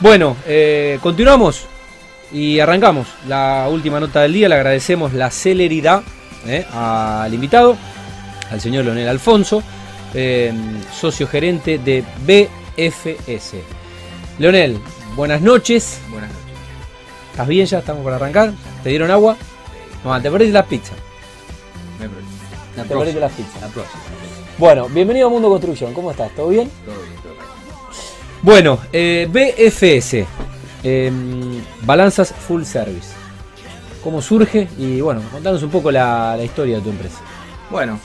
Bueno, 0.00 0.36
eh, 0.46 0.98
continuamos 1.02 1.66
y 2.30 2.58
arrancamos 2.60 3.06
la 3.26 3.66
última 3.70 3.98
nota 3.98 4.22
del 4.22 4.32
día. 4.34 4.48
Le 4.48 4.56
agradecemos 4.56 5.12
la 5.14 5.30
celeridad 5.30 6.02
eh, 6.46 6.66
al 6.72 7.32
invitado, 7.32 7.76
al 8.50 8.60
señor 8.60 8.84
Leonel 8.84 9.08
Alfonso, 9.08 9.62
eh, 10.14 10.52
socio 10.94 11.26
gerente 11.26 11.78
de 11.78 12.04
BFS. 12.26 13.54
Leonel, 14.38 14.78
buenas 15.14 15.40
noches. 15.40 15.98
Buenas 16.10 16.28
noches. 16.28 16.44
¿Estás 17.30 17.48
bien 17.48 17.66
ya? 17.66 17.78
¿Estamos 17.78 18.04
para 18.04 18.16
arrancar? 18.16 18.52
¿Te 18.82 18.90
dieron 18.90 19.10
agua? 19.10 19.36
No, 20.04 20.20
te 20.20 20.30
perdiste 20.30 20.52
las 20.52 20.66
pizzas. 20.66 20.96
Me 21.98 22.08
perdí. 22.08 22.22
Te 22.74 22.76
La 22.76 22.84
perdiste 22.84 22.94
próxima. 22.94 23.20
las 23.20 23.32
pizzas. 23.32 23.62
La 23.62 23.68
próxima. 23.68 24.02
Bueno, 24.58 24.88
bienvenido 24.90 25.26
a 25.26 25.30
Mundo 25.30 25.48
Construcción. 25.48 25.94
¿Cómo 25.94 26.10
estás? 26.10 26.34
Todo 26.34 26.48
bien, 26.48 26.70
todo 26.84 26.94
bien. 27.02 27.16
Bueno, 28.46 28.78
eh, 28.92 29.26
BFS, 29.28 30.24
eh, 30.84 31.12
Balanzas 31.82 32.32
Full 32.32 32.62
Service. 32.62 33.08
¿Cómo 34.04 34.22
surge? 34.22 34.68
Y 34.78 35.00
bueno, 35.00 35.20
contanos 35.32 35.64
un 35.64 35.70
poco 35.70 35.90
la, 35.90 36.36
la 36.36 36.44
historia 36.44 36.76
de 36.76 36.82
tu 36.82 36.90
empresa. 36.90 37.18
Bueno, 37.72 37.98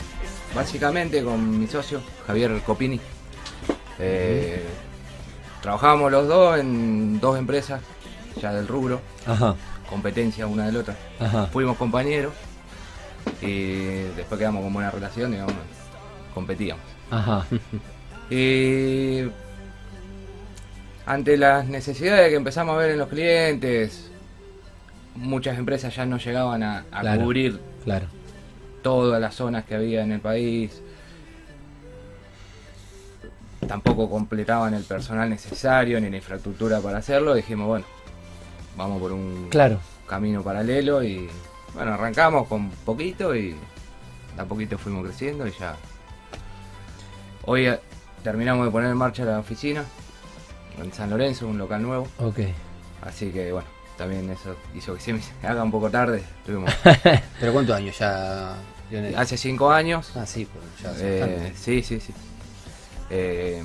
básicamente 0.56 1.24
con 1.24 1.60
mi 1.60 1.68
socio, 1.68 2.02
Javier 2.26 2.60
Copini, 2.66 3.00
eh, 4.00 4.64
trabajábamos 5.62 6.12
los 6.12 6.28
dos 6.28 6.60
en 6.60 7.20
dos 7.20 7.38
empresas, 7.38 7.80
ya 8.42 8.52
del 8.52 8.68
rubro, 8.68 9.00
Ajá, 9.28 9.54
competencia 9.88 10.48
una 10.48 10.66
del 10.66 10.78
otra. 10.78 10.98
ajá. 11.20 11.46
Fuimos 11.54 11.78
compañeros 11.78 12.34
y 13.44 13.74
después 14.16 14.40
quedamos 14.40 14.64
con 14.64 14.74
buena 14.74 14.90
relación, 14.90 15.34
digamos, 15.34 15.54
competíamos. 16.34 16.84
Ajá. 17.12 17.46
Y 18.32 19.26
ante 21.06 21.38
las 21.38 21.68
necesidades 21.68 22.30
que 22.30 22.36
empezamos 22.36 22.76
a 22.76 22.78
ver 22.78 22.92
en 22.92 23.00
los 23.00 23.10
clientes, 23.10 24.10
muchas 25.16 25.58
empresas 25.58 25.96
ya 25.96 26.06
no 26.06 26.18
llegaban 26.18 26.64
a, 26.64 26.86
a 26.92 27.02
Claro. 27.02 27.22
cubrir 27.24 27.60
Claro. 27.84 28.08
todas 28.82 29.20
las 29.20 29.36
zonas 29.36 29.66
que 29.66 29.76
había 29.76 30.04
en 30.04 30.12
el 30.12 30.20
país. 30.20 30.82
Tampoco 33.68 34.10
completaban 34.10 34.74
el 34.74 34.84
personal 34.84 35.30
necesario 35.30 36.00
ni 36.02 36.10
la 36.10 36.18
infraestructura 36.18 36.80
para 36.80 36.98
hacerlo. 36.98 37.34
Dijimos, 37.34 37.68
bueno, 37.68 37.86
vamos 38.76 39.00
por 39.02 39.12
un 39.12 39.48
Claro. 39.50 39.80
camino 40.08 40.42
paralelo 40.44 41.04
y 41.04 41.30
bueno, 41.74 41.94
arrancamos 41.94 42.48
con 42.48 42.70
poquito 42.70 43.36
y 43.36 43.52
de 44.36 44.42
a 44.42 44.46
poquito 44.46 44.78
fuimos 44.78 45.06
creciendo 45.06 45.48
y 45.48 45.52
ya. 45.52 45.76
Hoy 47.46 47.68
eh, 47.68 47.80
terminamos 48.24 48.66
de 48.66 48.72
poner 48.72 48.90
en 48.92 48.98
marcha 48.98 49.24
la 49.24 49.40
oficina 49.40 49.84
en 50.80 50.94
San 50.94 51.10
Lorenzo, 51.10 51.48
un 51.48 51.58
local 51.58 51.82
nuevo. 51.82 52.08
Ok. 52.20 52.40
Así 53.02 53.32
que 53.32 53.52
bueno, 53.52 53.68
también 53.98 54.30
eso 54.30 54.56
hizo 54.76 54.94
que 54.96 55.00
se 55.02 55.14
me 55.14 55.22
haga 55.44 55.64
un 55.64 55.72
poco 55.72 55.90
tarde. 55.90 56.24
Estuvimos 56.40 56.72
¿Pero 57.40 57.54
cuántos 57.54 57.76
años 57.76 57.98
ya? 57.98 58.56
Lionel? 58.90 59.16
hace 59.16 59.38
cinco 59.38 59.72
años. 59.72 60.12
Ah, 60.16 60.26
sí, 60.26 60.48
pues 60.52 60.66
ya 60.84 60.94
Eh, 61.06 61.54
sí, 61.56 61.82
sí, 61.82 62.00
sí. 62.00 62.14
Eh, 63.10 63.64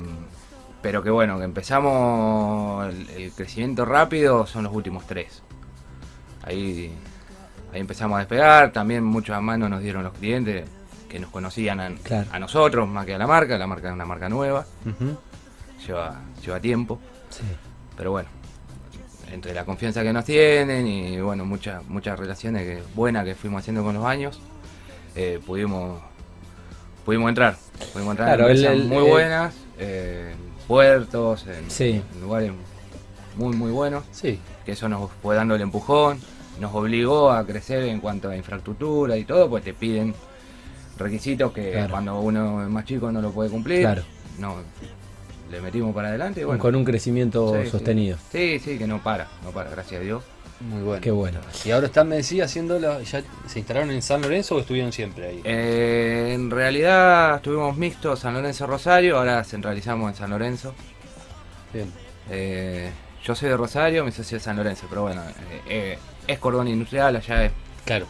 pero 0.81 1.01
que 1.03 1.09
bueno, 1.09 1.37
que 1.37 1.43
empezamos 1.45 2.87
el, 2.93 3.09
el 3.09 3.31
crecimiento 3.31 3.83
rápido 3.85 4.45
son 4.45 4.63
los 4.63 4.73
últimos 4.73 5.05
tres. 5.07 5.41
Ahí, 6.43 6.93
ahí 7.73 7.79
empezamos 7.81 8.15
a 8.15 8.19
despegar, 8.19 8.71
también 8.71 9.03
muchas 9.03 9.41
manos 9.41 9.69
nos 9.69 9.81
dieron 9.81 10.03
los 10.03 10.13
clientes 10.13 10.65
que 11.09 11.19
nos 11.19 11.29
conocían 11.29 11.79
a, 11.79 11.89
Claro. 12.03 12.27
a 12.31 12.39
nosotros 12.39 12.87
más 12.87 13.05
que 13.05 13.15
a 13.15 13.17
la 13.17 13.27
marca, 13.27 13.57
la 13.57 13.67
marca 13.67 13.87
es 13.89 13.93
una 13.93 14.05
marca 14.05 14.29
nueva, 14.29 14.65
Ujú. 14.85 15.17
Lleva, 15.85 16.21
lleva 16.43 16.59
tiempo, 16.59 16.99
Sí. 17.29 17.43
pero 17.95 18.11
bueno, 18.11 18.29
entre 19.31 19.53
la 19.53 19.65
confianza 19.65 20.03
que 20.03 20.13
nos 20.13 20.25
tienen 20.25 20.87
y 20.87 21.19
bueno, 21.19 21.45
muchas 21.45 21.85
muchas 21.87 22.17
relaciones 22.17 22.63
que, 22.63 22.83
buenas 22.95 23.25
que 23.25 23.35
fuimos 23.35 23.59
haciendo 23.61 23.83
con 23.83 23.95
los 23.95 24.05
años, 24.05 24.39
eh, 25.15 25.39
pudimos 25.45 26.01
pudimos 27.05 27.29
entrar, 27.29 27.55
pudimos 27.93 28.11
entrar 28.11 28.37
Claro, 28.37 28.49
en 28.51 28.65
el- 28.65 28.83
muy 28.85 28.97
el- 29.05 29.11
buenas, 29.11 29.53
eh, 29.79 30.33
en 30.33 30.67
puertos, 30.67 31.45
en, 31.47 31.69
Sí. 31.71 32.01
en 32.13 32.21
lugares 32.21 32.51
muy 33.35 33.55
muy 33.55 33.71
buenos, 33.71 34.03
Sí, 34.11 34.39
que 34.65 34.71
eso 34.73 34.89
nos 34.89 35.09
fue 35.21 35.35
dando 35.35 35.55
el 35.55 35.61
empujón, 35.61 36.19
nos 36.59 36.73
obligó 36.73 37.31
a 37.31 37.45
crecer 37.45 37.83
en 37.83 37.99
cuanto 37.99 38.29
a 38.29 38.35
infraestructura 38.35 39.15
y 39.17 39.23
todo, 39.25 39.49
pues 39.49 39.63
te 39.63 39.73
piden 39.73 40.13
requisitos 40.97 41.51
que 41.51 41.71
Claro. 41.73 41.89
cuando 41.91 42.19
uno 42.19 42.63
es 42.63 42.69
más 42.69 42.83
chico 42.85 43.11
no 43.11 43.21
lo 43.21 43.31
puede 43.31 43.49
cumplir, 43.49 43.81
Claro. 43.81 44.03
no 44.39 44.55
le 45.51 45.61
metimos 45.61 45.93
para 45.95 46.09
adelante 46.09 46.41
y 46.41 46.43
bueno, 46.43 46.59
Con 46.61 46.75
un 46.75 46.83
crecimiento 46.85 47.55
Sí, 47.63 47.69
sostenido. 47.69 48.17
Sí, 48.31 48.59
sí, 48.59 48.77
que 48.77 48.87
no 48.87 49.01
para, 49.01 49.27
no 49.43 49.51
para, 49.51 49.69
gracias 49.69 50.01
a 50.01 50.03
Dios. 50.03 50.23
muy 50.59 50.81
bueno. 50.81 51.01
Qué 51.01 51.11
bueno. 51.11 51.39
Y 51.65 51.71
ahora 51.71 51.87
están, 51.87 52.07
me 52.09 52.17
decía, 52.17 52.45
haciendo 52.45 52.79
la, 52.79 53.01
¿Ya 53.03 53.23
se 53.47 53.59
instalaron 53.59 53.91
en 53.91 54.01
San 54.01 54.21
Lorenzo 54.21 54.55
o 54.55 54.59
estuvieron 54.59 54.91
siempre 54.91 55.27
ahí? 55.27 55.41
Eh, 55.43 56.31
en 56.35 56.49
realidad 56.51 57.35
estuvimos 57.37 57.77
mixtos 57.77 58.19
San 58.19 58.33
Lorenzo 58.33 58.67
Rosario, 58.67 59.17
ahora 59.17 59.43
centralizamos 59.43 60.11
en 60.11 60.15
San 60.17 60.29
Lorenzo. 60.29 60.73
Bien. 61.73 61.91
Eh, 62.29 62.89
yo 63.23 63.35
soy 63.35 63.49
de 63.49 63.57
Rosario, 63.57 64.03
mi 64.05 64.11
socio 64.11 64.37
es 64.37 64.43
San 64.43 64.55
Lorenzo, 64.57 64.85
pero 64.89 65.03
bueno, 65.03 65.21
eh, 65.21 65.61
eh, 65.69 65.97
es 66.27 66.39
cordón 66.39 66.67
industrial, 66.67 67.15
allá 67.15 67.45
es, 67.45 67.51
Claro, 67.85 68.05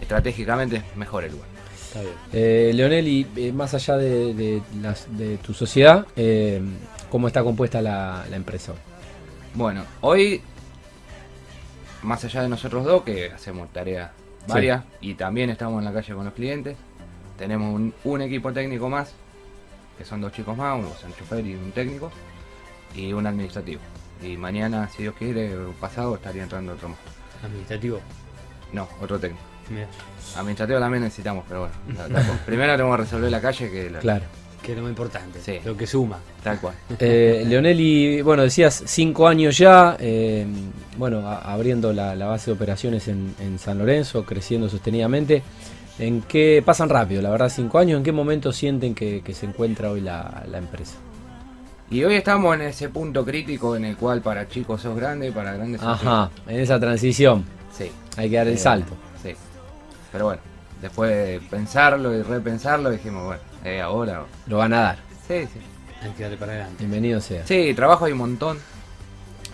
estratégicamente 0.00 0.76
es 0.76 0.96
mejor 0.96 1.24
el 1.24 1.32
lugar. 1.32 1.48
Eh, 2.32 2.72
Leonel, 2.74 3.06
y 3.06 3.26
eh, 3.36 3.52
más 3.52 3.74
allá 3.74 3.96
de, 3.96 4.34
de 4.34 4.62
las- 4.82 5.06
de 5.16 5.36
tu 5.38 5.54
sociedad, 5.54 6.06
eh, 6.16 6.60
¿cómo 7.10 7.26
está 7.28 7.42
compuesta 7.42 7.80
la, 7.80 8.24
la 8.28 8.36
empresa? 8.36 8.72
Bueno, 9.54 9.84
hoy, 10.00 10.42
más 12.02 12.24
allá 12.24 12.42
de 12.42 12.48
nosotros 12.48 12.84
dos, 12.84 13.02
que 13.02 13.30
hacemos 13.30 13.72
tareas 13.72 14.10
Sí. 14.46 14.52
varias 14.52 14.84
y 15.00 15.14
también 15.14 15.48
estamos 15.50 15.78
en 15.78 15.84
la 15.86 15.92
calle 15.92 16.12
con 16.14 16.24
los 16.24 16.34
clientes, 16.34 16.76
tenemos 17.38 17.74
un, 17.74 17.94
un 18.04 18.20
equipo 18.22 18.52
técnico 18.52 18.88
más, 18.90 19.12
que 19.96 20.04
son 20.04 20.20
dos 20.20 20.32
chicos 20.32 20.56
más, 20.56 20.76
un 20.78 21.14
chofer 21.14 21.46
y 21.46 21.54
un 21.54 21.72
técnico, 21.72 22.10
y 22.94 23.12
un 23.12 23.26
administrativo. 23.26 23.80
Y 24.22 24.36
mañana, 24.36 24.88
si 24.94 25.02
Dios 25.02 25.14
quiere, 25.18 25.50
pasado, 25.80 26.14
estaría 26.16 26.42
entrando 26.42 26.72
otro 26.72 26.90
más. 26.90 26.98
Administrativo. 27.42 28.00
No, 28.72 28.88
otro 29.00 29.18
técnico. 29.18 29.42
Mira, 29.70 29.86
Administrativo 30.36 30.78
también 30.80 31.02
necesitamos, 31.04 31.44
pero 31.48 31.60
bueno. 31.60 31.74
la- 31.96 32.08
la- 32.20 32.38
primero 32.46 32.72
tenemos 32.76 32.96
que 32.96 33.02
resolver 33.04 33.30
la 33.30 33.40
calle, 33.40 33.70
que 33.70 33.90
la- 33.90 33.98
Claro. 34.00 34.24
que 34.62 34.72
es 34.72 34.76
lo 34.76 34.82
más 34.82 34.90
importante. 34.90 35.40
Sí. 35.40 35.58
Lo 35.64 35.76
que 35.76 35.86
suma. 35.86 36.18
tal 36.42 36.58
cual. 36.60 36.74
Eh, 36.98 37.44
Leonel, 37.46 37.78
y 37.80 38.22
bueno, 38.22 38.42
decías 38.42 38.82
cinco 38.86 39.28
años 39.28 39.56
ya, 39.58 39.96
eh, 40.00 40.46
bueno, 40.98 41.26
a- 41.28 41.52
abriendo 41.52 41.92
la, 41.92 42.14
la 42.14 42.26
base 42.26 42.46
de 42.50 42.56
operaciones 42.56 43.06
en, 43.08 43.34
en 43.40 43.58
San 43.58 43.78
Lorenzo, 43.78 44.24
creciendo 44.24 44.68
sostenidamente. 44.68 45.42
¿En 45.98 46.22
qué 46.22 46.60
pasan 46.66 46.88
rápido, 46.88 47.22
la 47.22 47.30
verdad, 47.30 47.48
cinco 47.48 47.78
años? 47.78 47.98
¿En 47.98 48.02
qué 48.04 48.10
momento 48.10 48.52
sienten 48.52 48.94
que, 48.96 49.22
que 49.22 49.32
se 49.32 49.46
encuentra 49.46 49.90
hoy 49.92 50.00
la, 50.00 50.42
la 50.50 50.58
empresa? 50.58 50.94
Y 51.90 52.02
hoy 52.02 52.14
estamos 52.16 52.52
en 52.56 52.62
ese 52.62 52.88
punto 52.88 53.24
crítico 53.24 53.76
en 53.76 53.84
el 53.84 53.96
cual 53.96 54.20
para 54.20 54.48
chicos 54.48 54.80
sos 54.82 54.96
grande, 54.96 55.30
para 55.30 55.52
grandes 55.52 55.80
sos 55.80 55.90
Ajá, 56.02 56.30
en 56.48 56.58
esa 56.58 56.80
transición 56.80 57.44
Sí. 57.76 57.90
hay 58.16 58.28
que 58.30 58.36
dar 58.36 58.48
el 58.48 58.54
Eh, 58.54 58.58
salto. 58.58 58.94
Sí. 59.22 59.34
Pero 60.14 60.26
bueno, 60.26 60.40
después 60.80 61.10
de 61.10 61.40
pensarlo 61.50 62.14
y 62.14 62.22
repensarlo, 62.22 62.88
dijimos, 62.88 63.24
bueno, 63.24 63.42
eh, 63.64 63.80
ahora. 63.80 64.22
Lo 64.46 64.58
van 64.58 64.72
a 64.72 64.80
dar. 64.80 64.98
Sí, 65.26 65.48
sí. 65.52 65.58
Hay 66.00 66.12
que 66.12 66.22
darle 66.22 66.36
para 66.38 66.52
adelante. 66.52 66.76
Bienvenido 66.78 67.20
sea. 67.20 67.44
Sí, 67.44 67.74
trabajo 67.74 68.04
hay 68.04 68.12
un 68.12 68.18
montón. 68.18 68.58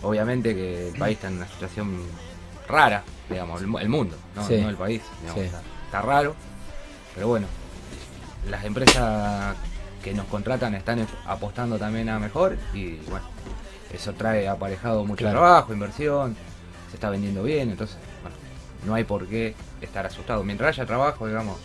Obviamente 0.02 0.54
que 0.54 0.88
el 0.88 0.98
país 0.98 1.16
está 1.16 1.28
en 1.28 1.38
una 1.38 1.48
situación 1.48 2.02
rara, 2.68 3.02
digamos, 3.30 3.62
el, 3.62 3.68
mu- 3.68 3.78
el 3.78 3.88
mundo, 3.88 4.16
no, 4.36 4.46
Sí. 4.46 4.58
no 4.60 4.68
el 4.68 4.76
país. 4.76 5.00
digamos, 5.22 5.40
Sí. 5.40 5.46
está, 5.46 5.62
está 5.86 6.02
raro. 6.02 6.34
Pero 7.14 7.28
bueno, 7.28 7.46
las 8.50 8.62
empresas 8.66 9.56
que 10.04 10.12
nos 10.12 10.26
contratan 10.26 10.74
están 10.74 11.06
apostando 11.26 11.78
también 11.78 12.10
a 12.10 12.18
mejor 12.18 12.58
y 12.74 12.96
bueno, 13.08 13.24
eso 13.94 14.12
trae 14.12 14.46
aparejado 14.46 15.06
mucho 15.06 15.20
Claro. 15.24 15.38
trabajo, 15.40 15.72
inversión, 15.72 16.36
se 16.90 16.96
está 16.96 17.08
vendiendo 17.08 17.42
bien, 17.44 17.70
entonces, 17.70 17.96
bueno, 18.20 18.36
no 18.86 18.94
hay 18.94 19.04
por 19.04 19.26
qué 19.26 19.54
estar 19.80 20.06
asustado. 20.06 20.42
Mientras 20.44 20.76
haya 20.76 20.86
trabajo, 20.86 21.26
digamos, 21.26 21.58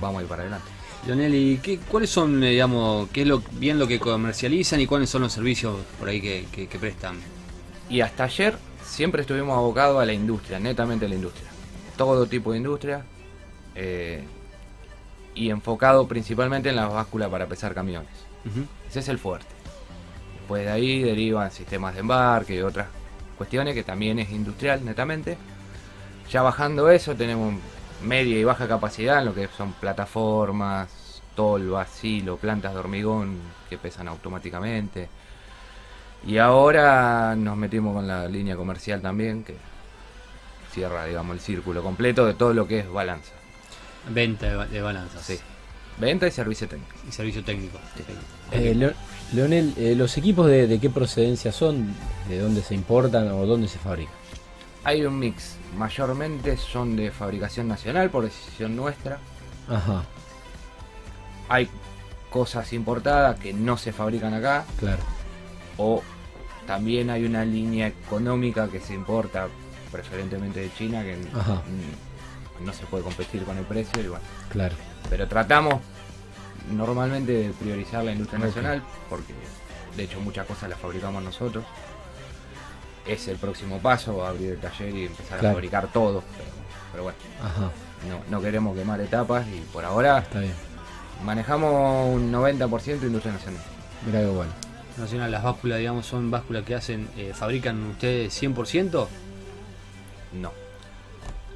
vamos 0.00 0.20
a 0.20 0.22
ir 0.22 0.28
para 0.28 0.42
adelante. 0.42 0.66
Lionel, 1.06 1.34
¿y 1.34 1.58
qué, 1.58 1.78
cuáles 1.78 2.10
son, 2.10 2.42
eh, 2.42 2.50
digamos, 2.50 3.08
qué 3.10 3.22
es 3.22 3.26
lo 3.28 3.42
bien 3.52 3.78
lo 3.78 3.86
que 3.86 3.98
comercializan 4.00 4.80
y 4.80 4.86
cuáles 4.86 5.08
son 5.08 5.22
los 5.22 5.32
servicios 5.32 5.76
por 5.98 6.08
ahí 6.08 6.20
que, 6.20 6.46
que- 6.50 6.66
que 6.66 6.78
prestan? 6.78 7.16
Y 7.88 8.00
hasta 8.00 8.24
ayer 8.24 8.56
siempre 8.84 9.22
estuvimos 9.22 9.56
abocados 9.56 10.02
a 10.02 10.04
la 10.04 10.12
industria, 10.12 10.58
netamente 10.58 11.06
a 11.06 11.08
la 11.08 11.14
industria. 11.14 11.48
Todo 11.96 12.26
tipo 12.26 12.52
de 12.52 12.58
industria. 12.58 13.02
eh, 13.74 14.24
y 15.34 15.50
enfocado 15.50 16.08
principalmente 16.08 16.68
en 16.70 16.74
la 16.74 16.88
báscula 16.88 17.28
para 17.30 17.46
pesar 17.46 17.72
camiones. 17.72 18.10
Ese 18.90 18.98
es 19.00 19.08
el 19.08 19.18
fuerte. 19.18 19.46
Después 20.40 20.64
de 20.64 20.70
ahí 20.72 21.00
derivan 21.02 21.52
sistemas 21.52 21.94
de 21.94 22.00
embarque 22.00 22.56
y 22.56 22.60
otras 22.60 22.88
cuestiones 23.36 23.74
que 23.74 23.84
también 23.84 24.18
es 24.18 24.30
industrial 24.30 24.84
netamente. 24.84 25.36
Ya 26.30 26.42
bajando 26.42 26.90
eso 26.90 27.14
tenemos 27.14 27.54
media 28.02 28.38
y 28.38 28.44
baja 28.44 28.68
capacidad 28.68 29.18
en 29.20 29.26
lo 29.26 29.34
que 29.34 29.48
son 29.56 29.72
plataformas, 29.72 31.22
tolvas, 31.34 31.88
silo, 31.88 32.36
plantas 32.36 32.74
de 32.74 32.80
hormigón 32.80 33.38
que 33.70 33.78
pesan 33.78 34.08
automáticamente. 34.08 35.08
Y 36.26 36.38
ahora 36.38 37.34
nos 37.36 37.56
metimos 37.56 37.94
con 37.94 38.06
la 38.06 38.26
línea 38.28 38.56
comercial 38.56 39.00
también, 39.00 39.44
que 39.44 39.56
cierra, 40.74 41.06
digamos, 41.06 41.34
el 41.34 41.40
círculo 41.40 41.82
completo 41.82 42.26
de 42.26 42.34
todo 42.34 42.52
lo 42.52 42.66
que 42.66 42.80
es 42.80 42.90
balanza. 42.90 43.32
Venta 44.10 44.46
de, 44.46 44.56
ba- 44.56 44.66
de 44.66 44.82
balanzas. 44.82 45.22
Sí. 45.22 45.38
Venta 45.98 46.26
y 46.26 46.30
servicio 46.30 46.68
técnico. 46.68 46.92
Y 47.08 47.12
servicio 47.12 47.42
técnico. 47.44 47.78
Eh, 48.52 48.74
Leo- 48.74 48.92
Leonel, 49.32 49.74
eh, 49.76 49.94
¿los 49.96 50.16
equipos 50.16 50.46
de, 50.46 50.66
de 50.66 50.78
qué 50.78 50.90
procedencia 50.90 51.52
son? 51.52 51.94
¿De 52.28 52.38
dónde 52.38 52.62
se 52.62 52.74
importan 52.74 53.28
o 53.30 53.46
dónde 53.46 53.68
se 53.68 53.78
fabrican? 53.78 54.14
Hay 54.88 55.04
un 55.04 55.18
mix, 55.18 55.56
mayormente 55.76 56.56
son 56.56 56.96
de 56.96 57.10
fabricación 57.10 57.68
nacional 57.68 58.08
por 58.08 58.24
decisión 58.24 58.74
nuestra. 58.74 59.18
Ajá, 59.68 60.02
Hay 61.50 61.68
cosas 62.30 62.72
importadas 62.72 63.38
que 63.38 63.52
no 63.52 63.76
se 63.76 63.92
fabrican 63.92 64.32
acá 64.32 64.64
claro. 64.80 65.02
o 65.76 66.02
también 66.66 67.10
hay 67.10 67.26
una 67.26 67.44
línea 67.44 67.86
económica 67.88 68.68
que 68.68 68.80
se 68.80 68.94
importa 68.94 69.48
preferentemente 69.92 70.60
de 70.60 70.72
China 70.72 71.02
que 71.02 71.18
Ajá. 71.38 71.56
mm, 71.56 72.64
no 72.64 72.72
se 72.72 72.86
puede 72.86 73.04
competir 73.04 73.44
con 73.44 73.58
el 73.58 73.64
precio 73.66 74.02
y 74.02 74.08
bueno. 74.08 74.24
Claro. 74.48 74.74
Pero 75.10 75.28
tratamos 75.28 75.82
normalmente 76.70 77.32
de 77.32 77.50
priorizar 77.50 78.04
la 78.04 78.12
industria 78.12 78.38
nacional 78.38 78.82
porque 79.10 79.34
de 79.98 80.04
hecho 80.04 80.18
muchas 80.20 80.46
cosas 80.46 80.70
las 80.70 80.78
fabricamos 80.78 81.22
nosotros. 81.22 81.62
Es 83.08 83.26
el 83.28 83.36
próximo 83.38 83.78
paso, 83.78 84.24
abrir 84.24 84.52
el 84.52 84.58
taller 84.58 84.94
y 84.94 85.06
empezar 85.06 85.38
Claro. 85.38 85.48
a 85.48 85.52
fabricar 85.54 85.88
todo. 85.92 86.22
Pero, 86.36 86.50
pero 86.92 87.02
bueno, 87.04 87.18
Ajá, 87.42 87.70
no, 88.08 88.20
no 88.36 88.42
queremos 88.42 88.76
quemar 88.76 89.00
etapas 89.00 89.46
y 89.48 89.60
por 89.72 89.84
ahora 89.84 90.18
está 90.18 90.40
bien. 90.40 90.52
manejamos 91.24 92.14
un 92.14 92.30
90% 92.32 93.02
industria 93.02 93.32
nacional. 93.32 93.62
Mira 94.06 94.20
qué 94.20 94.26
bueno. 94.26 94.52
Nacional, 94.98 95.30
las 95.30 95.42
básculas, 95.42 95.78
digamos, 95.78 96.06
son 96.06 96.30
básculas 96.30 96.64
que 96.64 96.74
hacen, 96.74 97.08
eh, 97.16 97.32
fabrican 97.34 97.82
ustedes 97.90 98.32
100%. 98.42 99.08
No. 100.40 100.52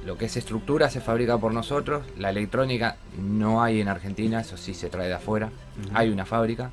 Lo 0.05 0.17
que 0.17 0.25
es 0.25 0.35
estructura 0.37 0.89
se 0.89 1.01
fabrica 1.01 1.37
por 1.37 1.53
nosotros. 1.53 2.03
La 2.17 2.29
electrónica 2.29 2.97
no 3.17 3.61
hay 3.63 3.79
en 3.79 3.87
Argentina, 3.89 4.41
eso 4.41 4.57
sí 4.57 4.73
se 4.73 4.89
trae 4.89 5.07
de 5.07 5.13
afuera. 5.13 5.49
Hay 5.93 6.09
una 6.09 6.25
fábrica 6.25 6.71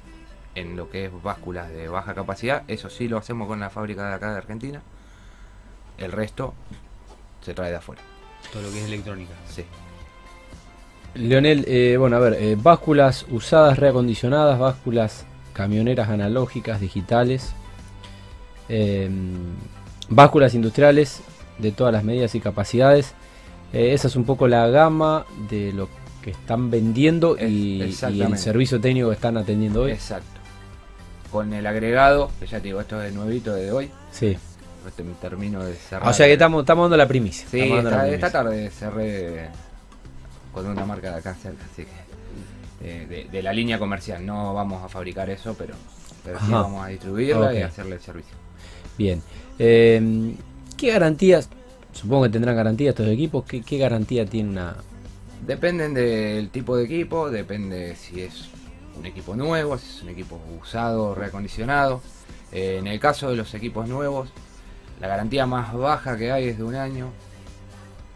en 0.54 0.76
lo 0.76 0.90
que 0.90 1.06
es 1.06 1.22
básculas 1.22 1.70
de 1.70 1.88
baja 1.88 2.14
capacidad. 2.14 2.62
Eso 2.68 2.90
sí 2.90 3.08
lo 3.08 3.18
hacemos 3.18 3.46
con 3.48 3.60
la 3.60 3.70
fábrica 3.70 4.08
de 4.08 4.14
acá 4.14 4.32
de 4.32 4.38
Argentina. 4.38 4.82
El 5.98 6.12
resto 6.12 6.54
se 7.42 7.54
trae 7.54 7.70
de 7.70 7.76
afuera. 7.76 8.02
Todo 8.52 8.62
lo 8.62 8.70
que 8.70 8.80
es 8.80 8.86
electrónica. 8.86 9.32
Sí. 9.48 9.64
Leonel, 11.14 11.64
eh, 11.66 11.96
bueno, 11.98 12.16
a 12.16 12.20
ver, 12.20 12.34
eh, 12.34 12.56
básculas 12.60 13.26
usadas 13.30 13.78
reacondicionadas, 13.78 14.58
básculas 14.58 15.26
camioneras 15.52 16.08
analógicas, 16.08 16.80
digitales, 16.80 17.52
eh, 18.68 19.10
básculas 20.08 20.54
industriales 20.54 21.22
de 21.58 21.72
todas 21.72 21.92
las 21.92 22.04
medidas 22.04 22.34
y 22.34 22.40
capacidades. 22.40 23.14
Eh, 23.72 23.92
esa 23.92 24.08
es 24.08 24.16
un 24.16 24.24
poco 24.24 24.48
la 24.48 24.68
gama 24.68 25.26
de 25.48 25.72
lo 25.72 25.88
que 26.22 26.30
están 26.30 26.70
vendiendo 26.70 27.36
y, 27.36 27.82
y 27.82 28.22
el 28.22 28.38
servicio 28.38 28.80
técnico 28.80 29.08
que 29.08 29.14
están 29.14 29.36
atendiendo 29.36 29.82
hoy. 29.82 29.92
Exacto. 29.92 30.39
Con 31.30 31.52
el 31.52 31.66
agregado, 31.66 32.30
que 32.40 32.46
ya 32.46 32.58
te 32.58 32.64
digo, 32.64 32.80
esto 32.80 33.00
es 33.02 33.12
nuevito 33.14 33.54
de 33.54 33.70
hoy. 33.70 33.90
Sí. 34.10 34.36
Este 34.86 35.04
termino 35.20 35.64
de 35.64 35.74
cerrar. 35.74 36.08
O 36.08 36.12
sea 36.12 36.26
que 36.26 36.32
estamos, 36.32 36.62
estamos 36.62 36.84
dando 36.84 36.96
la 36.96 37.06
primicia. 37.06 37.46
Sí, 37.50 37.68
la 37.68 37.76
esta, 37.78 37.90
primicia. 37.90 38.14
esta 38.14 38.30
tarde 38.30 38.70
cerré 38.70 39.48
con 40.52 40.66
una 40.66 40.84
marca 40.84 41.12
de 41.12 41.18
acá 41.18 41.34
cerca, 41.34 41.64
así 41.72 41.84
que 41.84 43.02
eh, 43.02 43.06
de, 43.06 43.24
de 43.30 43.42
la 43.42 43.52
línea 43.52 43.78
comercial. 43.78 44.24
No 44.24 44.54
vamos 44.54 44.82
a 44.82 44.88
fabricar 44.88 45.28
eso, 45.30 45.54
pero, 45.56 45.74
pero 46.24 46.40
sí 46.40 46.50
vamos 46.50 46.84
a 46.84 46.88
distribuirla 46.88 47.54
y 47.54 47.62
hacerle 47.62 47.96
el 47.96 48.00
servicio. 48.00 48.34
Bien. 48.96 49.22
Eh, 49.58 50.34
¿Qué 50.76 50.90
garantías? 50.90 51.48
Supongo 51.92 52.24
que 52.24 52.30
tendrán 52.30 52.56
garantía 52.56 52.90
estos 52.90 53.06
equipos. 53.08 53.44
¿Qué, 53.44 53.62
qué 53.62 53.76
garantía 53.78 54.24
tiene 54.24 54.50
una, 54.50 54.76
Dependen 55.46 55.94
del 55.94 56.50
tipo 56.50 56.76
de 56.76 56.84
equipo, 56.84 57.30
depende 57.30 57.96
si 57.96 58.20
es 58.20 58.48
un 59.00 59.06
equipo 59.06 59.34
nuevo, 59.34 59.78
si 59.78 59.86
es 59.88 60.02
un 60.02 60.10
equipo 60.10 60.38
usado, 60.60 61.14
reacondicionado. 61.14 62.02
Eh, 62.52 62.76
en 62.78 62.86
el 62.86 63.00
caso 63.00 63.30
de 63.30 63.36
los 63.36 63.52
equipos 63.54 63.88
nuevos, 63.88 64.28
la 65.00 65.08
garantía 65.08 65.46
más 65.46 65.72
baja 65.72 66.16
que 66.16 66.30
hay 66.30 66.48
es 66.48 66.58
de 66.58 66.64
un 66.64 66.74
año, 66.74 67.10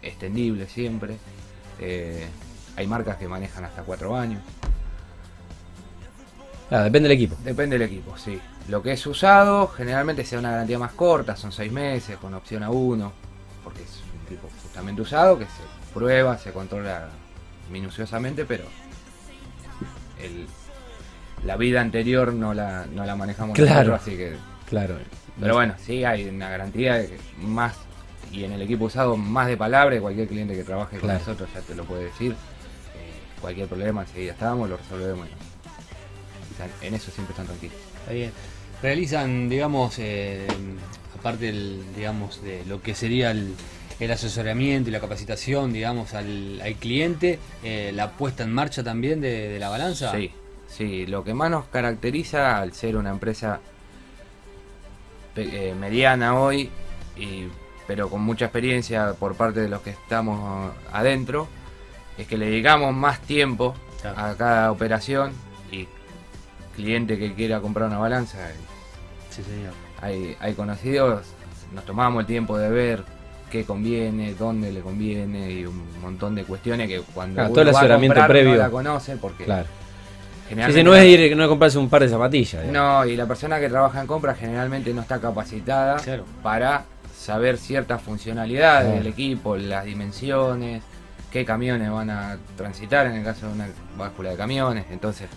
extendible 0.01 0.67
siempre. 0.67 1.17
Eh, 1.79 2.27
hay 2.77 2.87
marcas 2.87 3.17
que 3.17 3.27
manejan 3.27 3.65
hasta 3.65 3.81
cuatro 3.83 4.15
años. 4.15 4.41
Ah, 6.69 6.81
depende 6.83 7.09
del 7.09 7.17
equipo. 7.17 7.35
Depende 7.43 7.77
del 7.77 7.87
equipo, 7.87 8.17
sí. 8.17 8.39
Lo 8.67 8.81
que 8.81 8.91
es 8.93 9.05
usado, 9.07 9.67
generalmente 9.67 10.23
sea 10.25 10.39
una 10.39 10.51
garantía 10.51 10.79
más 10.79 10.91
corta, 10.93 11.35
son 11.35 11.51
seis 11.51 11.71
meses, 11.71 12.17
con 12.17 12.33
opción 12.33 12.63
a 12.63 12.69
uno, 12.69 13.11
porque 13.63 13.83
es 13.83 14.01
un 14.13 14.25
equipo 14.25 14.49
justamente 14.61 15.01
usado, 15.01 15.37
que 15.39 15.45
se 15.45 15.93
prueba, 15.93 16.37
se 16.37 16.51
controla 16.51 17.09
minuciosamente, 17.71 18.45
pero 18.45 18.65
el- 20.21 20.47
la 21.45 21.55
vida 21.57 21.81
anterior 21.81 22.33
no 22.33 22.53
la, 22.53 22.85
no 22.93 23.05
la 23.05 23.15
manejamos 23.15 23.55
Claro. 23.55 23.91
nosotros, 23.91 24.01
así 24.01 24.17
que... 24.17 24.33
Claro. 24.67 24.97
Pero 25.39 25.53
bueno, 25.53 25.75
sí 25.85 26.03
hay 26.03 26.25
una 26.27 26.49
garantía 26.49 26.95
de 26.95 27.07
que 27.07 27.17
más, 27.45 27.75
y 28.31 28.43
en 28.45 28.53
el 28.53 28.61
equipo 28.61 28.85
usado 28.85 29.15
más 29.17 29.47
de 29.47 29.57
palabra, 29.57 29.99
cualquier 29.99 30.27
cliente 30.27 30.55
que 30.55 30.63
trabaje 30.63 30.97
Claro. 30.97 31.19
con 31.19 31.27
nosotros 31.27 31.49
ya 31.53 31.61
te 31.61 31.75
lo 31.75 31.83
puede 31.83 32.05
decir. 32.05 32.31
Eh, 32.31 32.35
cualquier 33.41 33.67
problema 33.67 34.01
enseguida 34.01 34.31
estamos, 34.31 34.69
lo 34.69 34.77
resolvemos. 34.77 35.27
en 36.81 36.93
eso 36.93 37.11
siempre 37.11 37.33
están 37.33 37.45
tranquilos. 37.47 37.75
Está 37.99 38.13
bien. 38.13 38.31
Realizan, 38.81 39.49
digamos, 39.49 39.95
eh, 39.99 40.47
aparte 41.19 41.45
del, 41.47 41.83
digamos, 41.95 42.41
de 42.43 42.63
lo 42.65 42.81
que 42.81 42.95
sería 42.95 43.31
el, 43.31 43.53
el 43.99 44.11
asesoramiento 44.11 44.89
y 44.89 44.93
la 44.93 44.99
capacitación, 44.99 45.73
digamos, 45.73 46.13
al, 46.13 46.61
al 46.61 46.75
cliente, 46.75 47.39
eh, 47.63 47.91
la 47.93 48.11
puesta 48.11 48.43
en 48.43 48.53
marcha 48.53 48.83
también 48.83 49.21
de, 49.21 49.49
de 49.49 49.59
la 49.59 49.69
balanza. 49.69 50.11
Sí, 50.13 50.31
sí, 50.67 51.05
lo 51.05 51.23
que 51.23 51.33
más 51.33 51.49
nos 51.51 51.65
caracteriza 51.65 52.57
al 52.59 52.73
ser 52.73 52.97
una 52.97 53.09
empresa 53.11 53.59
eh, 55.35 55.75
mediana 55.79 56.39
hoy, 56.39 56.69
y, 57.17 57.47
pero 57.87 58.09
con 58.09 58.21
mucha 58.21 58.45
experiencia 58.45 59.13
por 59.13 59.35
parte 59.35 59.59
de 59.61 59.69
los 59.69 59.81
que 59.81 59.89
estamos 59.91 60.71
adentro, 60.91 61.47
es 62.17 62.27
que 62.27 62.37
le 62.37 62.45
dedicamos 62.47 62.93
más 62.93 63.19
tiempo 63.21 63.75
Claro. 64.01 64.19
a 64.21 64.35
cada 64.37 64.71
operación 64.71 65.31
y 65.71 65.87
cliente 66.75 67.17
que 67.17 67.33
quiera 67.33 67.59
comprar 67.59 67.87
una 67.89 67.97
balanza, 67.97 68.37
Sí, 69.31 69.41
señor. 69.43 69.73
hay, 70.01 70.37
hay 70.39 70.53
conocidos, 70.53 71.25
nos 71.73 71.83
tomamos 71.85 72.21
el 72.21 72.27
tiempo 72.27 72.57
de 72.57 72.69
ver 72.69 73.03
qué 73.49 73.65
conviene, 73.65 74.35
dónde 74.35 74.71
le 74.71 74.81
conviene 74.81 75.51
y 75.51 75.65
un 75.65 75.83
montón 76.01 76.35
de 76.35 76.43
cuestiones 76.43 76.87
que 76.87 77.01
cuando 77.13 77.35
Claro, 77.35 77.47
uno 77.49 77.53
todo 77.55 77.61
el 77.63 77.67
va 77.67 77.71
a 77.71 77.81
asesoramiento 77.81 78.13
comprar 78.15 78.29
previo. 78.29 78.51
no 78.53 78.57
la 78.59 78.69
conoce 78.69 79.17
porque 79.17 79.45
Claro. 79.45 79.67
Generalmente 80.47 80.79
sí, 80.79 80.83
no 80.83 80.95
es 80.95 81.05
ir, 81.05 81.35
no 81.35 81.43
es 81.43 81.49
comprarse 81.49 81.77
un 81.77 81.89
par 81.89 82.01
de 82.03 82.09
zapatillas. 82.09 82.65
no, 82.65 83.05
y 83.05 83.15
la 83.15 83.25
persona 83.25 83.59
que 83.59 83.67
trabaja 83.69 83.99
en 84.01 84.07
compra 84.07 84.35
generalmente 84.35 84.93
no 84.93 85.01
está 85.01 85.19
capacitada 85.19 85.97
Claro. 85.97 86.23
para 86.43 86.85
saber 87.17 87.57
ciertas 87.57 88.01
funcionalidades 88.01 88.83
Claro. 88.85 88.97
del 88.99 89.07
equipo, 89.07 89.57
las 89.57 89.85
dimensiones, 89.85 90.83
qué 91.31 91.43
camiones 91.45 91.89
van 91.91 92.09
a 92.11 92.37
transitar 92.55 93.07
en 93.07 93.13
el 93.13 93.23
caso 93.23 93.47
de 93.47 93.53
una 93.53 93.67
báscula 93.97 94.29
de 94.29 94.37
camiones. 94.37 94.85
Entonces, 94.91 95.27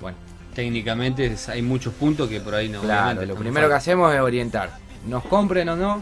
bueno, 0.00 0.16
Técnicamente 0.54 1.34
hay 1.48 1.62
muchos 1.62 1.94
puntos 1.94 2.28
que 2.28 2.38
por 2.40 2.54
ahí 2.54 2.68
no. 2.68 2.82
claro, 2.82 3.24
lo 3.24 3.34
primero 3.36 3.68
que 3.68 3.74
hacemos 3.74 4.14
es 4.14 4.20
orientar. 4.20 4.70
Nos 5.08 5.24
compren 5.24 5.66
o 5.70 5.76
no 5.76 6.00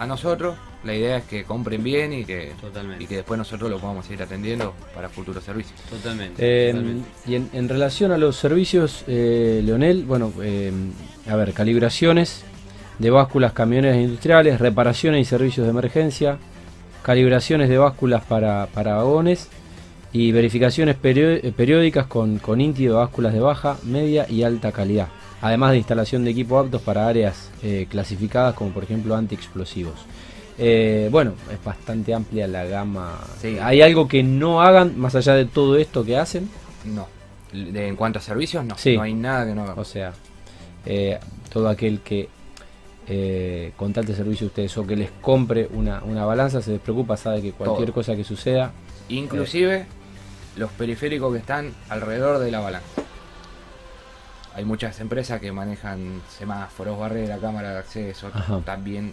a 0.00 0.06
nosotros, 0.06 0.56
la 0.84 0.94
idea 0.94 1.16
es 1.18 1.24
que 1.24 1.44
compren 1.44 1.82
bien 1.82 2.12
y 2.12 2.24
que, 2.24 2.52
Totalmente. 2.60 3.04
y 3.04 3.06
que 3.06 3.16
después 3.16 3.38
nosotros 3.38 3.70
lo 3.70 3.78
podamos 3.78 4.04
seguir 4.06 4.22
atendiendo 4.22 4.74
para 4.94 5.08
futuros 5.08 5.42
servicios. 5.44 5.80
Totalmente. 5.90 6.34
Eh, 6.38 6.72
totalmente. 6.72 7.08
y 7.26 7.34
en, 7.36 7.50
en 7.52 7.68
relación 7.68 8.12
a 8.12 8.18
los 8.18 8.36
servicios, 8.36 9.04
eh, 9.06 9.62
Leonel, 9.64 10.04
bueno, 10.04 10.32
eh, 10.42 10.72
a 11.28 11.36
ver, 11.36 11.52
calibraciones 11.52 12.44
de 12.98 13.10
básculas 13.10 13.52
camioneras 13.52 13.96
industriales, 13.96 14.60
reparaciones 14.60 15.22
y 15.22 15.24
servicios 15.24 15.66
de 15.66 15.70
emergencia, 15.70 16.38
calibraciones 17.02 17.68
de 17.68 17.78
básculas 17.78 18.24
para, 18.24 18.66
para 18.72 18.94
vagones 18.94 19.48
y 20.12 20.30
verificaciones 20.30 20.94
periódicas 20.96 22.06
con, 22.06 22.38
con 22.38 22.60
INTI 22.60 22.86
de 22.86 22.92
básculas 22.92 23.32
de 23.32 23.40
baja, 23.40 23.78
media 23.82 24.26
y 24.28 24.44
alta 24.44 24.70
calidad. 24.70 25.08
Además 25.42 25.72
de 25.72 25.78
instalación 25.78 26.24
de 26.24 26.30
equipo 26.30 26.58
aptos 26.58 26.80
para 26.82 27.06
áreas 27.06 27.50
eh, 27.62 27.86
clasificadas 27.90 28.54
como 28.54 28.70
por 28.70 28.84
ejemplo 28.84 29.16
antiexplosivos. 29.16 30.06
Eh, 30.58 31.08
bueno, 31.10 31.34
es 31.52 31.62
bastante 31.64 32.14
amplia 32.14 32.46
la 32.46 32.64
gama. 32.64 33.18
Sí. 33.40 33.58
¿Hay 33.60 33.82
algo 33.82 34.06
que 34.06 34.22
no 34.22 34.62
hagan 34.62 34.98
más 34.98 35.14
allá 35.14 35.34
de 35.34 35.46
todo 35.46 35.76
esto 35.76 36.04
que 36.04 36.16
hacen? 36.16 36.48
No. 36.84 37.08
De- 37.52 37.88
en 37.88 37.96
cuanto 37.96 38.18
a 38.18 38.22
servicios, 38.22 38.64
no. 38.64 38.76
Sí. 38.78 38.96
No 38.96 39.02
hay 39.02 39.14
nada 39.14 39.46
que 39.46 39.54
no 39.54 39.62
O 39.62 39.64
hagamos. 39.64 39.88
sea, 39.88 40.12
eh, 40.86 41.18
todo 41.52 41.68
aquel 41.68 42.00
que 42.00 42.28
eh, 43.06 43.72
contrate 43.76 44.14
servicio 44.14 44.46
a 44.46 44.48
ustedes 44.48 44.76
o 44.78 44.86
que 44.86 44.96
les 44.96 45.10
compre 45.20 45.68
una, 45.72 46.02
una 46.04 46.24
balanza 46.24 46.62
se 46.62 46.70
despreocupa, 46.72 47.16
sabe 47.16 47.42
que 47.42 47.52
cualquier 47.52 47.88
Todo. 47.88 47.94
cosa 47.96 48.16
que 48.16 48.24
suceda. 48.24 48.72
Inclusive 49.08 49.84
los 50.56 50.70
periféricos 50.70 51.32
que 51.32 51.38
están 51.40 51.72
alrededor 51.90 52.38
de 52.38 52.50
la 52.50 52.60
balanza. 52.60 52.86
hay 54.54 54.64
muchas 54.64 55.00
empresas 55.00 55.40
que 55.40 55.50
manejan 55.52 56.22
semáforos, 56.38 56.98
barrera, 56.98 57.38
cámara 57.38 57.72
de 57.72 57.78
acceso, 57.80 58.30
Ajá. 58.32 58.60
también 58.64 59.12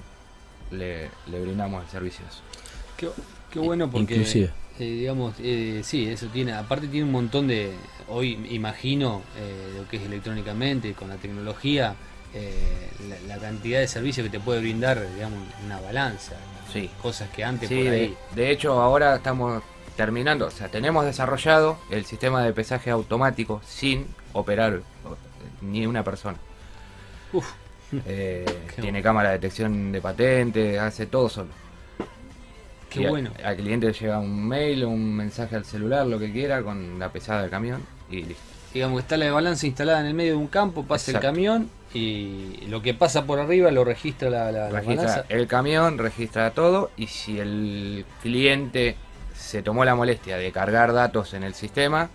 le, 0.72 1.10
le 1.28 1.40
brindamos 1.42 1.84
el 1.84 1.90
servicio. 1.90 2.26
Qué, 2.98 3.10
qué 3.52 3.60
bueno 3.60 3.90
porque, 3.90 4.14
Inclusive. 4.16 4.52
eh, 4.80 4.84
digamos, 4.84 5.36
eh, 5.40 5.82
sí, 5.84 6.08
eso 6.08 6.28
tiene, 6.28 6.54
aparte 6.54 6.88
tiene 6.88 7.06
un 7.06 7.12
montón 7.12 7.48
de, 7.48 7.74
hoy 8.08 8.40
imagino 8.52 9.22
eh, 9.38 9.74
lo 9.78 9.88
que 9.88 9.98
es 9.98 10.04
electrónicamente, 10.04 10.94
con 10.94 11.10
la 11.10 11.16
tecnología, 11.16 11.96
eh, 12.34 12.90
la, 13.10 13.36
la 13.36 13.42
cantidad 13.42 13.80
de 13.80 13.88
servicios 13.88 14.26
que 14.26 14.32
te 14.32 14.40
puede 14.40 14.60
brindar, 14.62 15.06
digamos, 15.16 15.40
una 15.66 15.80
balanza, 15.82 16.34
Sí. 16.72 16.90
cosas 17.02 17.30
que 17.32 17.44
antes 17.44 17.68
Sí, 17.68 17.76
por 17.76 17.84
de, 17.86 17.90
ahí. 17.92 18.18
de 18.34 18.52
hecho 18.52 18.82
ahora 18.82 19.16
estamos 19.18 19.62
terminando, 19.98 20.46
o 20.48 20.52
sea, 20.52 20.70
tenemos 20.70 21.04
desarrollado 21.04 21.78
el 21.90 22.06
sistema 22.06 22.44
de 22.44 22.54
pesaje 22.54 22.90
automático 22.90 23.62
sin 23.68 24.08
operar 24.32 24.82
ni 25.62 25.86
una 25.86 26.04
persona. 26.04 26.38
Uf, 27.34 27.46
Eh, 28.06 28.46
tiene 28.82 29.02
cámara 29.02 29.30
de 29.30 29.36
detección 29.40 29.92
de 29.92 30.02
patente, 30.02 30.80
hace 30.80 31.06
todo 31.08 31.30
solo. 31.30 31.50
qué 32.90 33.02
Y 33.02 33.06
a- 33.06 33.10
bueno. 33.10 33.32
Al 33.44 33.56
cliente 33.58 33.88
le 33.88 33.94
llega 33.94 34.20
un 34.20 34.48
mail, 34.48 34.86
un 34.86 35.14
mensaje 35.16 35.56
al 35.56 35.66
celular, 35.66 36.06
lo 36.06 36.20
que 36.20 36.32
quiera, 36.32 36.62
con 36.64 37.00
la 37.00 37.10
pesada 37.10 37.42
del 37.42 37.50
camión 37.50 37.82
y 38.10 38.24
listo. 38.24 38.44
Digamos 38.74 39.00
que 39.00 39.02
está 39.02 39.18
la 39.18 39.30
balanza 39.32 39.66
instalada 39.68 40.00
en 40.00 40.06
el 40.06 40.14
medio 40.14 40.32
de 40.32 40.38
un 40.38 40.48
campo, 40.48 40.84
pasa 40.86 41.12
Exacto. 41.12 41.28
el 41.28 41.34
camión 41.34 41.70
y 41.94 42.66
lo 42.70 42.82
que 42.82 42.94
pasa 42.94 43.26
por 43.26 43.38
arriba 43.40 43.70
lo 43.70 43.84
registra 43.84 44.30
la, 44.30 44.50
la, 44.52 44.70
la 44.70 44.80
registra 44.80 45.08
balanza. 45.08 45.26
el 45.28 45.48
camión, 45.48 45.98
registra 45.98 46.52
todo 46.52 46.90
y 46.96 47.08
si 47.08 47.38
el 47.40 48.06
cliente 48.22 48.96
se 49.36 49.62
tomó 49.62 49.84
la 49.84 49.94
molestia 49.96 50.38
de 50.38 50.52
cargar 50.54 50.94
datos 50.94 51.34
en 51.34 51.44
el 51.44 51.54
sistema, 51.54 52.10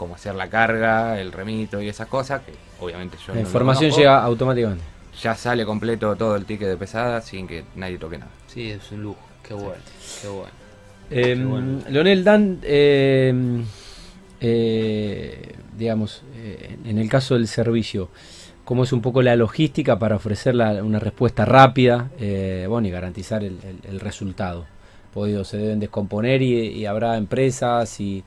como 0.00 0.14
hacer 0.14 0.34
la 0.34 0.48
carga, 0.48 1.20
el 1.20 1.30
remito 1.30 1.82
y 1.82 1.88
esas 1.90 2.08
cosas, 2.08 2.40
que 2.40 2.52
obviamente 2.80 3.18
yo 3.18 3.34
La 3.34 3.40
no 3.42 3.46
información 3.46 3.90
conozco, 3.90 4.00
llega 4.00 4.24
automáticamente. 4.24 4.82
ya 5.22 5.34
sale 5.34 5.66
completo 5.66 6.16
todo 6.16 6.36
el 6.36 6.46
ticket 6.46 6.68
de 6.68 6.76
pesada 6.78 7.20
sin 7.20 7.46
que 7.46 7.64
nadie 7.76 7.98
toque 7.98 8.16
nada. 8.16 8.30
Sí, 8.46 8.70
es 8.70 8.90
un 8.92 9.02
lujo, 9.02 9.20
qué 9.46 9.52
bueno, 9.52 9.82
qué 10.22 10.28
bueno. 10.28 10.50
Eh, 11.10 11.34
Qué 11.36 11.44
bueno. 11.44 11.82
Leonel 11.90 12.24
Dan, 12.24 12.60
eh, 12.62 13.62
eh, 14.40 15.54
digamos, 15.76 16.22
eh, 16.36 16.76
en 16.84 16.98
el 16.98 17.08
caso 17.10 17.34
del 17.34 17.46
servicio, 17.46 18.08
¿cómo 18.64 18.84
es 18.84 18.92
un 18.94 19.02
poco 19.02 19.20
la 19.20 19.36
logística 19.36 19.98
para 19.98 20.16
ofrecer 20.16 20.54
la- 20.54 20.82
una 20.82 20.98
respuesta 20.98 21.44
rápida 21.44 22.08
eh, 22.18 22.64
bueno, 22.68 22.88
y 22.88 22.90
garantizar 22.90 23.42
el, 23.44 23.58
el- 23.62 23.90
el 23.90 24.00
resultado? 24.00 24.64
Podido, 25.12 25.44
se 25.44 25.56
deben 25.58 25.80
descomponer 25.80 26.40
y, 26.40 26.68
y 26.68 26.86
habrá 26.86 27.16
empresas 27.16 27.98
y, 28.00 28.22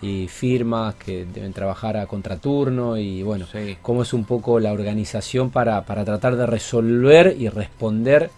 y 0.00 0.28
firmas 0.28 0.94
que 0.94 1.24
deben 1.24 1.52
trabajar 1.52 1.96
a 1.96 2.06
contraturno 2.06 2.96
y 2.96 3.22
bueno, 3.22 3.46
Sí. 3.50 3.76
¿cómo 3.82 4.02
es 4.02 4.12
un 4.12 4.24
poco 4.24 4.60
la 4.60 4.72
organización 4.72 5.50
para, 5.50 5.82
para 5.84 6.04
tratar 6.04 6.36
de 6.36 6.46
resolver 6.46 7.34
y 7.38 7.48
responder 7.48 8.30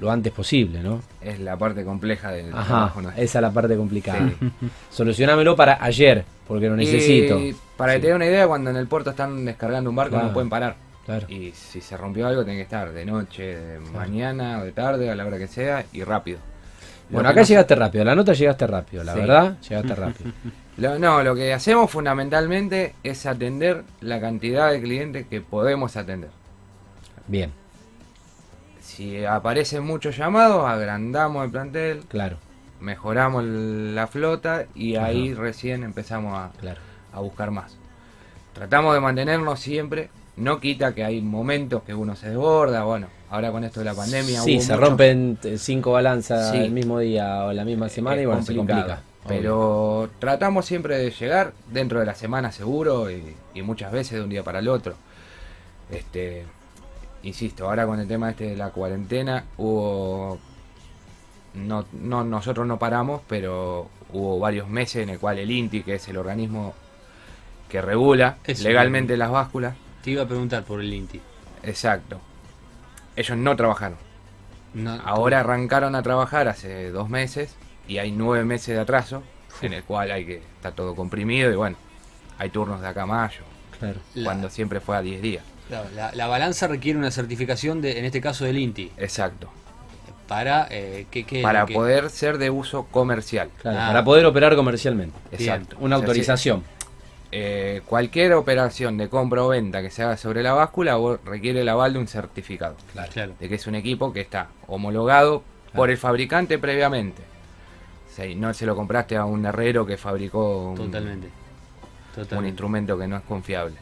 lo 0.00 0.10
antes 0.10 0.32
posible, 0.32 0.80
¿no? 0.82 1.02
Es 1.20 1.38
la 1.40 1.56
parte 1.56 1.84
compleja 1.84 2.32
del 2.32 2.52
Ajá, 2.52 2.64
trabajo 2.92 3.00
esa 3.16 3.38
es 3.38 3.42
la 3.42 3.50
parte 3.50 3.76
complicada. 3.76 4.28
Sí. 4.40 4.50
Solucionámelo 4.90 5.54
para 5.54 5.82
ayer, 5.84 6.24
porque 6.48 6.68
lo 6.68 6.76
necesito. 6.76 7.38
Y 7.38 7.54
para 7.76 7.92
Sí. 7.92 7.98
que 7.98 8.02
te 8.02 8.08
dé 8.08 8.14
una 8.14 8.26
idea, 8.26 8.46
cuando 8.48 8.70
en 8.70 8.76
el 8.76 8.86
puerto 8.86 9.10
están 9.10 9.44
descargando 9.44 9.90
un 9.90 9.96
barco 9.96 10.12
Claro. 10.14 10.28
no 10.28 10.32
pueden 10.32 10.48
parar. 10.50 10.76
Claro. 11.04 11.26
Y 11.30 11.52
si 11.52 11.80
se 11.80 11.96
rompió 11.96 12.26
algo 12.26 12.42
tiene 12.44 12.58
que 12.58 12.64
estar 12.64 12.90
de 12.92 13.04
noche, 13.04 13.42
de 13.56 13.78
mañana 13.78 14.58
o 14.60 14.64
de 14.64 14.72
tarde, 14.72 15.08
a 15.10 15.14
la 15.14 15.24
hora 15.24 15.38
que 15.38 15.46
sea 15.46 15.84
y 15.92 16.02
rápido. 16.02 16.38
Bueno, 17.10 17.28
acá 17.28 17.40
nos- 17.40 17.48
llegaste 17.48 17.74
rápido, 17.74 18.04
la 18.04 18.14
nota 18.14 18.32
llegaste 18.32 18.66
rápido, 18.66 19.04
la 19.04 19.14
Sí. 19.14 19.20
verdad, 19.20 19.56
llegaste 19.68 19.94
rápido. 19.94 20.30
lo- 20.76 20.98
no, 20.98 21.22
lo 21.22 21.34
que 21.34 21.52
hacemos 21.52 21.90
fundamentalmente 21.90 22.94
es 23.02 23.26
atender 23.26 23.84
la 24.00 24.20
cantidad 24.20 24.70
de 24.72 24.80
clientes 24.82 25.26
que 25.28 25.40
podemos 25.40 25.96
atender. 25.96 26.30
Bien, 27.28 27.52
Si 28.80 29.24
aparecen 29.24 29.82
muchos 29.84 30.16
llamados, 30.16 30.64
agrandamos 30.68 31.44
el 31.44 31.50
plantel, 31.50 32.04
claro, 32.08 32.38
mejoramos 32.80 33.42
la 33.44 34.06
flota 34.06 34.66
y 34.74 34.96
ahí 34.96 35.34
recién 35.34 35.82
empezamos 35.82 36.34
a, 36.38 36.50
claro. 36.60 36.80
a 37.12 37.20
buscar 37.20 37.50
más. 37.50 37.76
Tratamos 38.54 38.94
de 38.94 39.00
mantenernos 39.00 39.58
siempre, 39.60 40.08
no 40.36 40.60
quita 40.60 40.94
que 40.94 41.04
hay 41.04 41.20
momentos 41.20 41.82
que 41.82 41.94
uno 41.94 42.14
se 42.16 42.28
desborda, 42.30 42.84
bueno, 42.84 43.08
ahora 43.30 43.50
con 43.50 43.64
esto 43.64 43.80
de 43.80 43.86
la 43.86 43.94
pandemia... 43.94 44.40
Sí, 44.42 44.60
se 44.60 44.76
rompen 44.76 45.38
eh, 45.44 45.58
cinco 45.58 45.92
balanzas 45.92 46.50
Sí. 46.52 46.58
el 46.58 46.70
mismo 46.72 46.98
día 46.98 47.44
o 47.44 47.52
la 47.52 47.64
misma 47.64 47.88
semana 47.88 48.16
es 48.16 48.22
y 48.22 48.26
bueno, 48.26 48.42
se 48.42 48.54
complica. 48.56 48.82
obvio. 48.84 48.96
Pero 49.28 50.10
tratamos 50.20 50.66
siempre 50.66 50.98
de 50.98 51.10
llegar 51.10 51.52
dentro 51.72 51.98
de 52.00 52.06
la 52.06 52.14
semana 52.14 52.52
seguro 52.52 53.10
y, 53.10 53.34
y 53.54 53.62
muchas 53.62 53.90
veces 53.90 54.18
de 54.18 54.22
un 54.22 54.28
día 54.30 54.42
para 54.44 54.60
el 54.60 54.68
otro. 54.68 54.94
Este, 55.90 56.44
insisto, 57.24 57.68
ahora 57.68 57.86
con 57.86 57.98
el 57.98 58.06
tema 58.06 58.30
este 58.30 58.44
de 58.50 58.56
la 58.56 58.70
cuarentena 58.70 59.44
hubo 59.56 60.38
no, 61.54 61.86
no 61.92 62.22
nosotros 62.22 62.66
no 62.66 62.78
paramos, 62.78 63.22
pero 63.28 63.88
hubo 64.12 64.38
varios 64.38 64.68
meses 64.68 65.02
en 65.02 65.08
el 65.10 65.18
cual 65.18 65.38
el 65.38 65.50
INTI, 65.50 65.82
que 65.82 65.94
es 65.94 66.06
el 66.08 66.18
organismo 66.18 66.74
que 67.68 67.80
regula 67.82 68.38
Eso. 68.44 68.62
legalmente 68.62 69.16
las 69.16 69.30
básculas, 69.30 69.74
Te 70.04 70.12
iba 70.12 70.22
a 70.22 70.26
preguntar 70.26 70.62
por 70.62 70.80
el 70.80 70.92
Inti. 70.92 71.20
exacto. 71.64 72.20
Ellos 73.16 73.36
no 73.38 73.56
trabajaron. 73.56 73.98
No, 74.74 74.92
Ahora 75.04 75.40
arrancaron 75.40 75.94
a 75.94 76.02
trabajar 76.02 76.48
hace 76.48 76.90
dos 76.90 77.08
meses 77.08 77.54
y 77.88 77.98
hay 77.98 78.12
nueve 78.12 78.44
meses 78.44 78.74
de 78.74 78.80
atraso, 78.80 79.22
en 79.62 79.72
el 79.72 79.82
cual 79.84 80.10
hay 80.10 80.26
que 80.26 80.36
está 80.56 80.72
todo 80.72 80.94
comprimido 80.94 81.50
y 81.50 81.56
bueno, 81.56 81.76
hay 82.38 82.50
turnos 82.50 82.80
de 82.82 82.88
acá 82.88 83.02
a 83.02 83.06
mayo, 83.06 83.40
Claro. 83.78 84.00
la, 84.14 84.24
cuando 84.24 84.50
siempre 84.50 84.80
fue 84.80 84.96
a 84.96 85.00
10 85.02 85.22
días. 85.22 85.44
claro, 85.68 85.88
la- 85.94 86.12
la 86.14 86.26
balanza 86.26 86.66
requiere 86.68 86.98
una 86.98 87.10
certificación, 87.10 87.80
de, 87.80 87.98
en 87.98 88.04
este 88.04 88.20
caso 88.20 88.44
del 88.44 88.58
Inti, 88.58 88.92
Exacto. 88.98 89.48
para 90.28 90.66
eh, 90.70 91.06
que, 91.10 91.24
que- 91.24 91.40
Para 91.42 91.64
que- 91.66 91.72
poder 91.74 92.10
ser 92.10 92.36
de 92.38 92.50
uso 92.50 92.84
comercial. 92.90 93.48
Claro, 93.62 93.78
Ah. 93.80 93.86
Para 93.88 94.04
poder 94.04 94.26
operar 94.26 94.54
comercialmente. 94.56 95.16
Exacto. 95.32 95.76
Una 95.80 95.96
O 95.96 96.00
sea, 96.00 96.06
autorización. 96.08 96.64
Eh, 97.38 97.82
cualquier 97.86 98.32
operación 98.32 98.96
de 98.96 99.08
compra 99.08 99.44
o 99.44 99.48
venta 99.48 99.82
que 99.82 99.90
se 99.90 100.02
haga 100.02 100.16
sobre 100.16 100.42
la 100.42 100.54
báscula 100.54 100.96
requiere 101.24 101.60
el 101.60 101.68
aval 101.68 101.92
de 101.92 101.98
un 101.98 102.08
certificado. 102.08 102.76
Claro. 102.92 103.12
Claro. 103.12 103.32
De 103.38 103.48
que 103.48 103.56
es 103.56 103.66
un 103.66 103.74
equipo 103.74 104.12
que 104.12 104.20
está 104.22 104.48
homologado 104.68 105.42
por 105.74 105.90
el 105.90 105.98
fabricante 105.98 106.58
previamente. 106.58 107.22
O 108.10 108.14
sea, 108.16 108.24
y 108.26 108.34
no 108.34 108.54
se 108.54 108.64
lo 108.64 108.74
compraste 108.74 109.16
a 109.16 109.26
un 109.26 109.44
herrero 109.44 109.84
que 109.84 109.98
fabricó 109.98 110.70
un, 110.70 110.76
Totalmente. 110.76 111.26
un 111.26 112.14
Totalmente. 112.14 112.48
instrumento 112.48 112.96
que 112.98 113.06
no 113.06 113.16
es 113.16 113.22
confiable. 113.24 113.74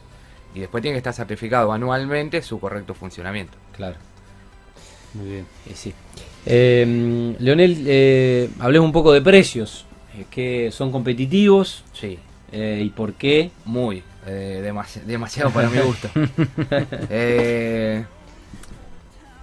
Y 0.53 0.59
después 0.59 0.81
tiene 0.81 0.95
que 0.95 0.99
estar 0.99 1.13
certificado 1.13 1.71
anualmente 1.71 2.41
su 2.41 2.59
correcto 2.59 2.93
funcionamiento. 2.93 3.57
Claro. 3.75 3.95
Muy 5.13 5.29
bien. 5.29 5.45
Y 5.69 5.73
sí. 5.75 5.93
Eh, 6.45 7.35
Leonel, 7.39 7.83
eh, 7.87 8.49
hablemos 8.59 8.85
un 8.87 8.91
poco 8.91 9.13
de 9.13 9.21
precios. 9.21 9.85
eh, 10.17 10.25
que 10.29 10.69
son 10.71 10.91
competitivos 10.91 11.83
Sí, 11.93 12.19
eh, 12.51 12.81
y 12.85 12.89
por 12.89 13.13
qué. 13.13 13.51
muy. 13.65 14.03
eh, 14.27 14.61
demasi- 14.65 15.01
demasiado 15.03 15.51
para 15.51 15.69
mi 15.69 15.79
gusto. 15.79 16.09
Eh, 17.09 18.03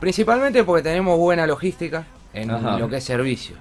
principalmente 0.01 0.65
porque 0.65 0.83
tenemos 0.83 1.19
buena 1.19 1.47
logística 1.47 2.05
en 2.35 2.51
Ajá. 2.51 2.79
lo 2.79 2.89
que 2.89 2.97
es 2.97 3.05
servicios. 3.05 3.59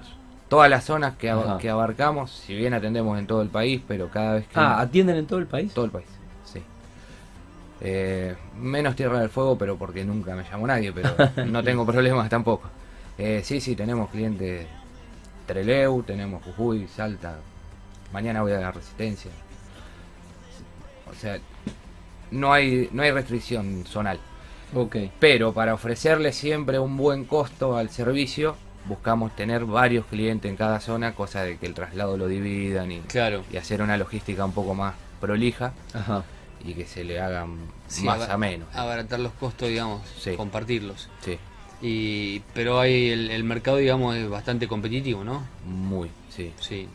Todas 0.48 0.68
las 0.68 0.84
zonas 0.84 1.16
que, 1.16 1.32
ab- 1.32 1.44
Ajá. 1.44 1.58
que 1.58 1.70
abarcamos, 1.70 2.30
si 2.30 2.54
bien 2.54 2.74
atendemos 2.74 3.18
en 3.18 3.26
todo 3.26 3.40
el 3.42 3.48
país, 3.48 3.80
pero 3.86 4.08
cada 4.10 4.34
vez 4.34 4.46
que... 4.46 4.58
Ah, 4.58 4.80
¿atienden 4.80 5.16
en 5.16 5.26
todo 5.26 5.38
el 5.38 5.46
país? 5.46 5.72
todo 5.72 5.84
el 5.86 5.90
país, 5.90 6.06
sí. 6.44 6.60
Eh, 7.80 8.34
menos 8.58 8.94
Tierra 8.96 9.20
del 9.20 9.30
Fuego, 9.30 9.56
pero 9.56 9.76
porque 9.76 10.04
nunca 10.04 10.34
me 10.34 10.44
llamó 10.44 10.66
nadie, 10.66 10.92
pero 10.92 11.14
no 11.46 11.62
tengo 11.64 11.86
problemas 11.86 12.28
tampoco. 12.28 12.68
Eh, 13.18 13.40
sí, 13.44 13.60
sí, 13.60 13.74
tenemos 13.76 14.10
clientes 14.10 14.66
Treleu, 15.46 16.02
tenemos 16.02 16.42
Jujuy, 16.44 16.86
Salta. 16.88 17.36
Mañana 18.12 18.42
voy 18.42 18.52
a 18.52 18.58
la 18.60 18.70
Resistencia. 18.72 19.30
O 21.10 21.14
sea, 21.14 21.38
no 22.30 22.52
hay, 22.52 22.88
no 22.92 23.02
hay 23.02 23.10
restricción 23.10 23.84
zonal. 23.86 24.18
Ok. 24.74 24.96
Pero 25.18 25.52
para 25.52 25.74
ofrecerle 25.74 26.32
siempre 26.32 26.78
un 26.78 26.96
buen 26.96 27.24
costo 27.24 27.76
al 27.76 27.90
servicio, 27.90 28.56
buscamos 28.86 29.34
tener 29.36 29.64
varios 29.64 30.06
clientes 30.06 30.50
en 30.50 30.56
cada 30.56 30.80
zona, 30.80 31.14
cosa 31.14 31.42
de 31.42 31.58
que 31.58 31.66
el 31.66 31.74
traslado 31.74 32.16
lo 32.16 32.26
dividan 32.26 32.90
y, 32.90 33.00
Claro. 33.00 33.44
y 33.52 33.56
hacer 33.58 33.82
una 33.82 33.96
logística 33.96 34.44
un 34.44 34.52
poco 34.52 34.74
más 34.74 34.94
prolija 35.20 35.72
Ajá. 35.94 36.24
y 36.64 36.74
que 36.74 36.86
se 36.86 37.04
le 37.04 37.20
hagan 37.20 37.58
Sí, 37.86 38.04
más 38.04 38.28
a 38.28 38.36
menos. 38.38 38.66
Abaratar 38.74 39.20
los 39.20 39.32
costos, 39.34 39.68
digamos, 39.68 40.02
Sí. 40.18 40.34
compartirlos. 40.36 41.08
Sí, 41.20 41.38
Y, 41.82 42.40
pero 42.54 42.80
hay 42.80 43.10
el, 43.10 43.30
el 43.30 43.44
mercado, 43.44 43.76
digamos, 43.76 44.16
es 44.16 44.28
bastante 44.28 44.66
competitivo, 44.68 45.22
¿no? 45.24 45.44
muy, 45.66 46.10
sí. 46.30 46.52
Sí. 46.60 46.88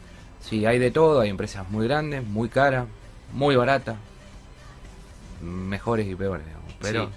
Sí, 0.47 0.65
hay 0.65 0.79
de 0.79 0.91
todo, 0.91 1.19
hay 1.21 1.29
empresas 1.29 1.69
muy 1.69 1.87
grandes, 1.87 2.23
muy 2.25 2.47
caras, 2.49 2.85
muy 3.33 3.55
baratas, 3.55 3.97
mejores 5.41 6.07
y 6.07 6.15
peores, 6.15 6.45
digamos. 6.45 6.73
Pero 6.81 7.05
Sí. 7.07 7.11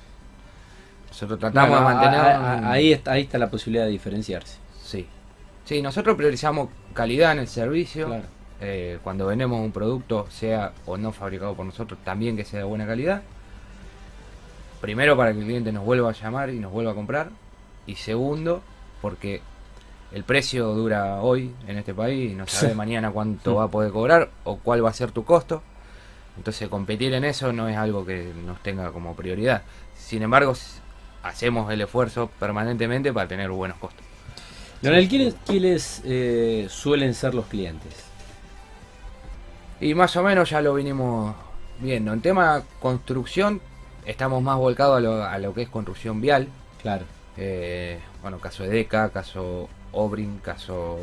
nosotros 1.08 1.38
tratamos 1.38 1.70
Bueno, 1.70 1.88
de 1.88 1.94
mantener... 1.94 2.20
a- 2.20 2.52
a- 2.68 2.72
ahí, 2.72 2.92
está, 2.92 3.12
ahí 3.12 3.22
está 3.22 3.38
la 3.38 3.50
posibilidad 3.50 3.84
de 3.84 3.90
diferenciarse. 3.90 4.58
Sí. 4.82 5.06
Sí, 5.64 5.80
nosotros 5.82 6.16
priorizamos 6.16 6.68
calidad 6.92 7.32
en 7.32 7.38
el 7.40 7.46
servicio, 7.48 8.06
Claro. 8.08 8.24
eh, 8.60 8.98
cuando 9.04 9.26
vendemos 9.26 9.60
un 9.60 9.70
producto, 9.72 10.26
sea 10.30 10.72
o 10.86 10.96
no 10.96 11.12
fabricado 11.12 11.54
por 11.54 11.64
nosotros, 11.66 11.98
también 12.04 12.36
que 12.36 12.44
sea 12.44 12.58
de 12.58 12.64
buena 12.64 12.86
calidad. 12.86 13.22
Primero 14.80 15.16
para 15.16 15.32
que 15.32 15.38
el 15.38 15.44
cliente 15.44 15.72
nos 15.72 15.84
vuelva 15.84 16.10
a 16.10 16.12
llamar 16.12 16.50
y 16.50 16.58
nos 16.58 16.72
vuelva 16.72 16.92
a 16.92 16.94
comprar. 16.94 17.28
Y 17.86 17.96
segundo, 17.96 18.62
porque 19.02 19.42
el 20.12 20.24
precio 20.24 20.74
dura 20.74 21.20
hoy 21.22 21.54
en 21.68 21.78
este 21.78 21.94
país 21.94 22.32
y 22.32 22.34
no 22.34 22.46
sabe 22.46 22.74
mañana 22.74 23.10
cuánto 23.10 23.56
va 23.56 23.64
a 23.64 23.68
poder 23.68 23.92
cobrar 23.92 24.30
o 24.44 24.56
cuál 24.56 24.84
va 24.84 24.90
a 24.90 24.94
ser 24.94 25.12
tu 25.12 25.24
costo. 25.24 25.62
Entonces 26.36 26.68
competir 26.68 27.12
en 27.14 27.24
eso 27.24 27.52
no 27.52 27.68
es 27.68 27.76
algo 27.76 28.04
que 28.04 28.32
nos 28.44 28.60
tenga 28.62 28.90
como 28.92 29.14
prioridad. 29.14 29.62
Sin 29.96 30.22
embargo, 30.22 30.54
hacemos 31.22 31.72
el 31.72 31.80
esfuerzo 31.80 32.30
permanentemente 32.38 33.12
para 33.12 33.28
tener 33.28 33.50
buenos 33.50 33.78
costos. 33.78 34.04
Leonel, 34.82 35.08
¿quiénes, 35.08 35.34
quiénes, 35.46 36.02
eh, 36.04 36.66
suelen 36.70 37.14
ser 37.14 37.34
los 37.34 37.46
clientes? 37.46 37.94
Y 39.80 39.94
más 39.94 40.16
o 40.16 40.22
menos 40.22 40.50
ya 40.50 40.62
lo 40.62 40.74
vinimos 40.74 41.34
viendo. 41.80 42.12
En 42.12 42.20
tema 42.20 42.62
construcción, 42.80 43.60
estamos 44.06 44.42
más 44.42 44.56
volcados 44.56 44.96
a 44.96 45.00
lo, 45.00 45.24
a 45.24 45.38
lo 45.38 45.52
que 45.52 45.62
es 45.62 45.68
construcción 45.68 46.20
vial. 46.20 46.48
Claro. 46.80 47.04
Eh, 47.36 47.98
bueno, 48.22 48.38
caso 48.38 48.64
Edeca, 48.64 49.10
caso 49.10 49.68
Obrin, 49.92 50.38
caso 50.38 50.98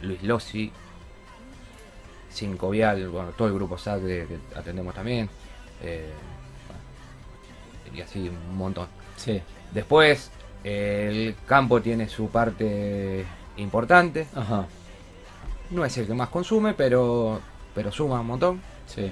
Luis 0.00 0.22
Lossi, 0.22 0.72
Cinco 2.30 2.70
Vial, 2.70 3.08
bueno, 3.08 3.30
todo 3.30 3.48
el 3.48 3.54
grupo 3.54 3.76
SAC 3.78 4.00
que, 4.00 4.26
que 4.26 4.58
atendemos 4.58 4.94
también. 4.94 5.28
eh, 5.82 6.10
bueno, 6.66 7.96
y 7.98 8.00
así 8.00 8.28
un 8.28 8.56
montón. 8.56 8.88
Sí. 9.16 9.42
Después, 9.72 10.30
el 10.64 11.34
campo 11.46 11.80
tiene 11.82 12.08
su 12.08 12.28
parte 12.28 13.24
importante. 13.56 14.26
Ajá. 14.34 14.66
No 15.70 15.84
es 15.84 15.96
el 15.98 16.06
que 16.06 16.14
más 16.14 16.28
consume, 16.28 16.74
pero, 16.74 17.40
pero 17.74 17.90
suma 17.92 18.20
un 18.20 18.26
montón. 18.26 18.60
Sí. 18.86 19.10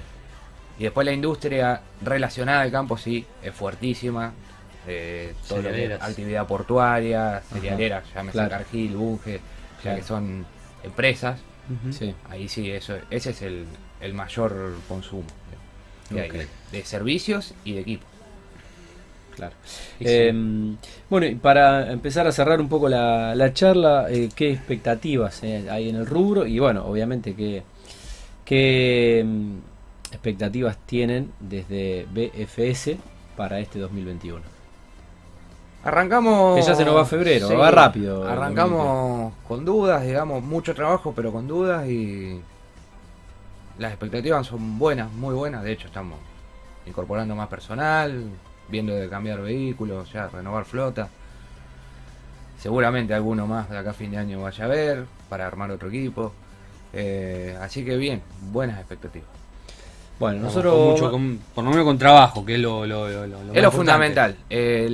Y 0.79 0.83
después 0.83 1.05
la 1.05 1.11
industria 1.13 1.81
relacionada 2.01 2.61
al 2.61 2.71
campo 2.71 2.97
sí 2.97 3.25
es 3.43 3.53
fuertísima. 3.53 4.33
Eh, 4.87 5.33
todo 5.47 5.57
lo 5.59 5.63
que 5.65 5.69
Cerealeras. 5.75 6.09
actividad 6.09 6.47
portuaria, 6.47 7.41
cerealera, 7.51 8.03
llámese 8.15 8.33
claro. 8.33 8.49
Cargill, 8.49 8.95
Bunge, 8.95 9.33
ya 9.35 9.41
Claro. 9.81 9.97
que 9.97 10.03
son 10.03 10.45
empresas. 10.83 11.39
Sí. 11.91 12.13
Ahí 12.29 12.49
sí, 12.49 12.69
eso, 12.69 12.95
ese 13.09 13.29
es 13.29 13.41
el, 13.43 13.65
el 14.01 14.13
mayor 14.13 14.73
consumo 14.89 15.23
de, 16.09 16.83
servicios 16.83 17.53
y 17.63 17.73
de 17.73 17.79
equipo. 17.81 18.05
Claro. 19.35 19.55
Eh, 20.01 20.33
bueno, 21.09 21.25
y 21.27 21.35
para 21.35 21.91
empezar 21.91 22.27
a 22.27 22.31
cerrar 22.33 22.59
un 22.59 22.67
poco 22.67 22.89
la, 22.89 23.33
la 23.35 23.53
charla, 23.53 24.07
eh, 24.09 24.29
¿qué 24.35 24.51
expectativas 24.51 25.41
eh, 25.43 25.67
hay 25.69 25.87
en 25.89 25.95
el 25.95 26.05
rubro? 26.05 26.45
Y 26.45 26.59
bueno, 26.59 26.85
obviamente, 26.85 27.33
¿qué, 27.35 27.63
qué 28.43 29.23
mm, 29.25 29.57
expectativas 30.11 30.77
tienen 30.85 31.31
desde 31.39 32.05
BFS 32.13 32.97
para 33.37 33.59
este 33.59 33.79
2021? 33.79 34.41
Arrancamos. 35.83 36.55
Que 36.55 36.61
ya 36.61 36.75
se 36.75 36.85
nos 36.85 36.95
va 36.95 37.05
febrero, 37.05 37.57
va 37.57 37.71
rápido, 37.71 38.27
Arrancamos 38.27 39.33
con 39.47 39.65
dudas, 39.65 40.03
digamos, 40.03 40.43
mucho 40.43 40.75
trabajo, 40.75 41.13
pero 41.15 41.31
con 41.31 41.47
dudas 41.47 41.87
y 41.87 42.39
las 43.79 43.91
expectativas 43.91 44.45
son 44.45 44.77
buenas, 44.77 45.11
muy 45.11 45.33
buenas. 45.33 45.63
De 45.63 45.71
hecho, 45.71 45.87
estamos 45.87 46.19
incorporando 46.85 47.35
más 47.35 47.47
personal, 47.47 48.25
viendo 48.69 48.93
de 48.93 49.09
cambiar 49.09 49.41
vehículos, 49.41 50.11
ya 50.13 50.27
renovar 50.27 50.65
flota. 50.65 51.09
Seguramente 52.59 53.13
alguno 53.15 53.47
más 53.47 53.69
de 53.69 53.77
acá 53.77 53.89
a 53.89 53.93
fin 53.93 54.11
de 54.11 54.17
año 54.17 54.41
vaya 54.41 54.65
a 54.65 54.67
ver 54.67 55.05
para 55.29 55.47
armar 55.47 55.71
otro 55.71 55.89
equipo. 55.89 56.31
Eh, 56.93 57.57
así 57.59 57.83
que 57.83 57.97
bien, 57.97 58.21
buenas 58.51 58.77
expectativas. 58.79 59.27
Bueno, 60.19 60.41
nosotros... 60.41 60.75
con 60.75 60.85
mucho, 60.91 61.11
con- 61.11 61.39
por 61.55 61.63
lo 61.63 61.69
menos 61.71 61.85
con 61.85 61.97
trabajo, 61.97 62.45
que 62.45 62.53
es 62.55 62.59
lo, 62.61 62.85
lo, 62.85 63.07
es 63.07 63.15
lo 63.15 63.37
importante. 63.39 63.71
fundamental. 63.71 64.35
Eh, 64.47 64.87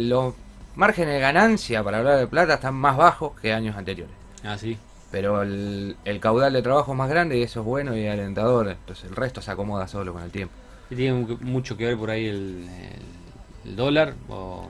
márgenes 0.77 1.15
de 1.15 1.19
ganancia 1.19 1.83
para 1.83 1.97
hablar 1.97 2.17
de 2.19 2.27
plata 2.27 2.53
están 2.53 2.75
más 2.75 2.95
bajos 2.95 3.37
que 3.41 3.51
años 3.51 3.75
anteriores. 3.75 4.15
Ah, 4.45 4.57
sí. 4.57 4.77
Pero 5.11 5.41
el, 5.41 5.97
el 6.05 6.19
caudal 6.19 6.53
de 6.53 6.61
trabajo 6.61 6.91
es 6.93 6.97
más 6.97 7.09
grande 7.09 7.37
y 7.37 7.41
eso 7.43 7.59
es 7.61 7.65
bueno 7.65 7.95
y 7.97 8.07
alentador. 8.07 8.69
Entonces 8.69 9.05
el 9.09 9.15
resto 9.15 9.41
se 9.41 9.51
acomoda 9.51 9.87
solo 9.87 10.13
con 10.13 10.23
el 10.23 10.31
tiempo. 10.31 10.53
¿Y 10.89 10.95
¿Tiene 10.95 11.19
mu- 11.19 11.37
mucho 11.41 11.75
que 11.75 11.85
ver 11.85 11.97
por 11.97 12.09
ahí 12.09 12.27
el, 12.27 12.67
el- 13.65 13.69
el 13.69 13.75
dólar? 13.75 14.13
O, 14.29 14.67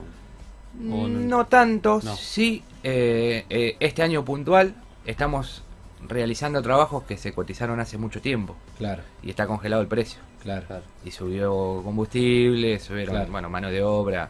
o 0.90 1.08
No 1.08 1.46
tanto, 1.46 2.00
No. 2.02 2.16
sí. 2.16 2.62
eh, 2.82 3.44
eh, 3.50 3.76
este 3.80 4.02
año 4.02 4.24
puntual 4.24 4.74
estamos 5.04 5.62
realizando 6.06 6.62
trabajos 6.62 7.02
que 7.04 7.16
se 7.16 7.32
cotizaron 7.32 7.80
hace 7.80 7.98
mucho 7.98 8.20
tiempo 8.20 8.54
Claro, 8.78 9.02
y 9.22 9.30
está 9.30 9.46
congelado 9.48 9.82
el 9.82 9.88
precio. 9.88 10.20
claro. 10.42 10.64
Claro. 10.66 10.82
Y 11.04 11.10
subió 11.10 11.80
combustible, 11.82 12.78
subieron 12.78 13.16
Claro. 13.16 13.32
bueno, 13.32 13.48
mano 13.50 13.68
de 13.70 13.82
obra. 13.82 14.28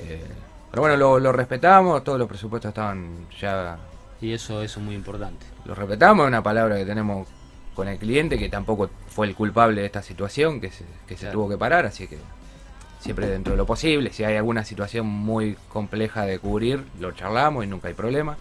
eh, 0.00 0.24
pero 0.70 0.82
bueno, 0.82 0.96
lo, 0.96 1.18
lo 1.18 1.32
respetamos, 1.32 2.02
todos 2.04 2.18
los 2.18 2.28
presupuestos 2.28 2.68
estaban 2.70 3.26
ya 3.40 3.78
Y 4.20 4.32
eso, 4.32 4.62
eso 4.62 4.80
es 4.80 4.86
muy 4.86 4.94
importante. 4.94 5.46
Lo 5.64 5.74
respetamos, 5.74 6.24
es 6.24 6.28
una 6.28 6.42
palabra 6.42 6.76
que 6.76 6.84
tenemos 6.84 7.26
con 7.74 7.88
el 7.88 7.98
cliente 7.98 8.38
que 8.38 8.48
tampoco 8.48 8.90
fue 9.08 9.26
el 9.26 9.34
culpable 9.34 9.80
de 9.80 9.86
esta 9.86 10.02
situación, 10.02 10.60
que 10.60 10.70
se, 10.70 10.84
que 11.06 11.14
se 11.14 11.20
Claro. 11.22 11.32
tuvo 11.32 11.48
que 11.48 11.56
parar, 11.58 11.86
así 11.86 12.06
que 12.06 12.18
siempre 13.00 13.26
dentro 13.26 13.52
de 13.52 13.56
lo 13.56 13.66
posible, 13.66 14.12
si 14.12 14.24
hay 14.24 14.36
alguna 14.36 14.64
situación 14.64 15.06
muy 15.06 15.56
compleja 15.68 16.26
de 16.26 16.38
cubrir, 16.38 16.84
lo 17.00 17.12
charlamos 17.12 17.64
y 17.64 17.66
nunca 17.66 17.88
hay 17.88 17.94
problema. 17.94 18.36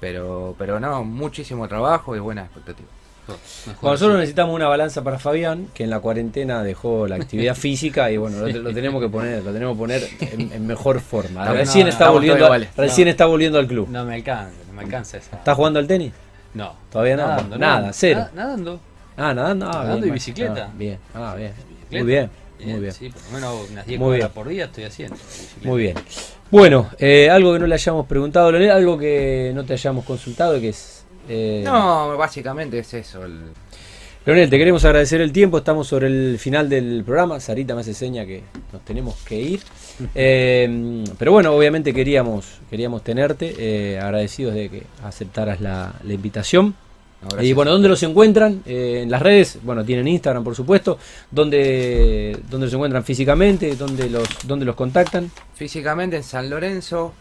Pero, 0.00 0.54
pero 0.58 0.80
no, 0.80 1.04
muchísimo 1.04 1.68
trabajo 1.68 2.16
y 2.16 2.18
buenas 2.18 2.46
expectativas. 2.46 2.90
Bueno, 3.26 3.92
nosotros 3.92 4.18
necesitamos 4.18 4.54
una 4.54 4.66
balanza 4.68 5.04
para 5.04 5.18
Fabián, 5.18 5.68
que 5.74 5.84
en 5.84 5.90
la 5.90 6.00
cuarentena 6.00 6.62
dejó 6.62 7.06
la 7.06 7.16
actividad 7.16 7.54
física 7.56 8.10
y 8.10 8.16
bueno, 8.16 8.38
lo, 8.40 8.48
lo 8.48 8.74
tenemos 8.74 9.00
que 9.00 9.08
poner, 9.08 9.42
lo 9.44 9.52
tenemos 9.52 9.74
que 9.74 9.78
poner 9.78 10.08
en, 10.20 10.52
en 10.52 10.66
mejor 10.66 11.00
forma. 11.00 11.40
Estamos- 11.42 11.56
Recién 11.58 11.84
no, 11.84 11.90
está 11.90 12.04
estamos 12.04 12.14
volviendo, 12.14 12.44
iguales. 12.44 12.68
recién 12.76 13.06
No. 13.06 13.10
está 13.10 13.26
volviendo 13.26 13.58
al 13.58 13.66
club. 13.66 13.88
No 13.90 14.04
me 14.04 14.14
alcanza, 14.16 14.52
no 14.66 14.72
me 14.72 14.82
alcanza 14.82 15.18
esa. 15.18 15.36
¿Estás 15.36 15.56
jugando 15.56 15.78
al 15.78 15.86
tenis? 15.86 16.12
No. 16.54 16.74
Todavía 16.90 17.16
no. 17.16 17.26
Nadando, 17.28 17.58
Nada, 17.58 17.90
cero. 17.92 18.20
Na- 18.34 18.42
Nadando. 18.44 18.80
Ah, 19.16 19.34
nadando, 19.34 19.66
ah, 19.68 19.72
Nadando 19.72 19.96
bien, 19.98 20.08
y 20.08 20.10
bicicleta. 20.12 20.64
ah, 20.68 20.74
bien, 20.76 20.98
ah, 21.14 21.34
bien. 21.36 21.52
Muy 21.90 22.02
bien, 22.02 22.30
muy 22.64 22.80
bien. 22.80 22.92
Sí, 22.92 23.08
por 23.10 23.22
lo 23.24 23.30
menos 23.32 23.70
unas 23.70 23.86
10 23.86 23.98
Muy 24.00 24.06
cuadras 24.08 24.20
bien. 24.30 24.32
por 24.34 24.48
día 24.48 24.64
estoy 24.64 24.84
haciendo. 24.84 25.16
Muy 25.62 25.82
bien. 25.82 25.94
Bueno, 26.50 26.90
eh, 26.98 27.28
algo 27.30 27.52
que 27.52 27.58
no 27.60 27.66
le 27.66 27.74
hayamos 27.74 28.06
preguntado, 28.06 28.50
Leonel, 28.50 28.70
algo 28.70 28.98
que 28.98 29.52
no 29.54 29.64
te 29.64 29.74
hayamos 29.74 30.04
consultado, 30.04 30.58
que 30.60 30.70
es... 30.70 30.99
eh, 31.28 31.62
No, 31.64 32.16
básicamente 32.16 32.78
es 32.78 32.94
eso. 32.94 33.24
el- 33.24 33.40
Leonel, 34.26 34.50
te 34.50 34.58
queremos 34.58 34.84
agradecer 34.84 35.20
el 35.22 35.32
tiempo, 35.32 35.58
estamos 35.58 35.86
sobre 35.88 36.06
el 36.08 36.38
final 36.38 36.68
del 36.68 37.02
programa, 37.04 37.40
Sarita 37.40 37.74
me 37.74 37.80
hace 37.80 37.94
seña 37.94 38.26
que 38.26 38.42
nos 38.72 38.84
tenemos 38.84 39.16
que 39.24 39.40
ir. 39.40 39.60
Eh, 40.14 41.04
pero 41.18 41.32
bueno, 41.32 41.52
obviamente 41.54 41.94
queríamos, 41.94 42.58
queríamos 42.68 43.02
tenerte, 43.02 43.54
eh, 43.58 43.98
agradecidos 43.98 44.54
de 44.54 44.68
que 44.68 44.82
aceptaras 45.04 45.60
la, 45.62 45.94
la 46.04 46.12
invitación. 46.12 46.74
no, 47.34 47.42
Y 47.42 47.54
bueno, 47.54 47.70
¿dónde 47.70 47.88
los 47.88 48.02
encuentran? 48.02 48.62
Eh, 48.66 49.00
en 49.04 49.10
las 49.10 49.22
redes, 49.22 49.58
bueno, 49.62 49.84
tienen 49.86 50.06
Instagram 50.06 50.44
por 50.44 50.54
supuesto, 50.54 50.98
¿dónde, 51.30 52.38
dónde 52.50 52.66
los 52.66 52.74
encuentran 52.74 53.02
físicamente? 53.04 53.74
¿Dónde 53.74 54.10
los, 54.10 54.28
dónde 54.46 54.66
los 54.66 54.74
contactan? 54.76 55.30
Físicamente 55.54 56.16
en 56.16 56.22
San 56.24 56.50
Lorenzo, 56.50 57.12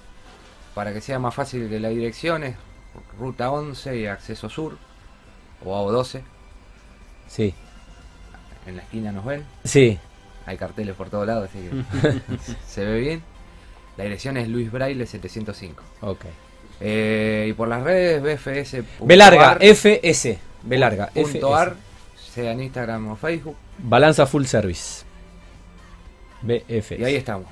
para 0.75 0.93
que 0.93 0.99
sea 0.99 1.17
más 1.17 1.33
fácil 1.33 1.69
que 1.69 1.79
la 1.79 1.89
dirección, 1.89 2.43
es 2.43 2.55
ruta 3.19 3.51
11 3.51 3.97
y 3.97 4.05
acceso 4.07 4.49
sur, 4.49 4.77
o 5.63 5.75
AO12. 5.91 6.21
Sí, 7.27 7.53
En 8.65 8.77
la 8.77 8.83
esquina 8.83 9.11
nos 9.11 9.25
ven. 9.25 9.45
sí, 9.63 9.99
Hay 10.45 10.57
carteles 10.57 10.95
por 10.95 11.09
todos 11.09 11.27
lados, 11.27 11.49
así 11.49 11.59
que 11.59 12.21
se 12.67 12.85
ve 12.85 12.99
bien. 12.99 13.23
La 13.97 14.05
dirección 14.05 14.37
es 14.37 14.47
Luis 14.47 14.71
Braille 14.71 15.05
705. 15.05 15.83
ok. 16.01 16.25
Eh, 16.81 17.47
y 17.49 17.53
por 17.53 17.67
las 17.67 17.83
redes 17.83 18.21
BFS. 18.23 18.83
B 19.01 19.17
larga, 19.17 19.57
FS, 19.59 20.39
B 20.63 20.77
larga, 20.77 21.07
punto 21.07 21.27
FS. 21.49 21.53
ar, 21.53 21.75
sea 22.33 22.51
en 22.53 22.61
Instagram 22.61 23.09
o 23.11 23.15
Facebook. 23.17 23.57
Balanza 23.79 24.25
Full 24.25 24.45
Service. 24.45 25.03
BF. 26.41 26.91
Y 26.97 27.03
ahí 27.03 27.15
estamos. 27.15 27.47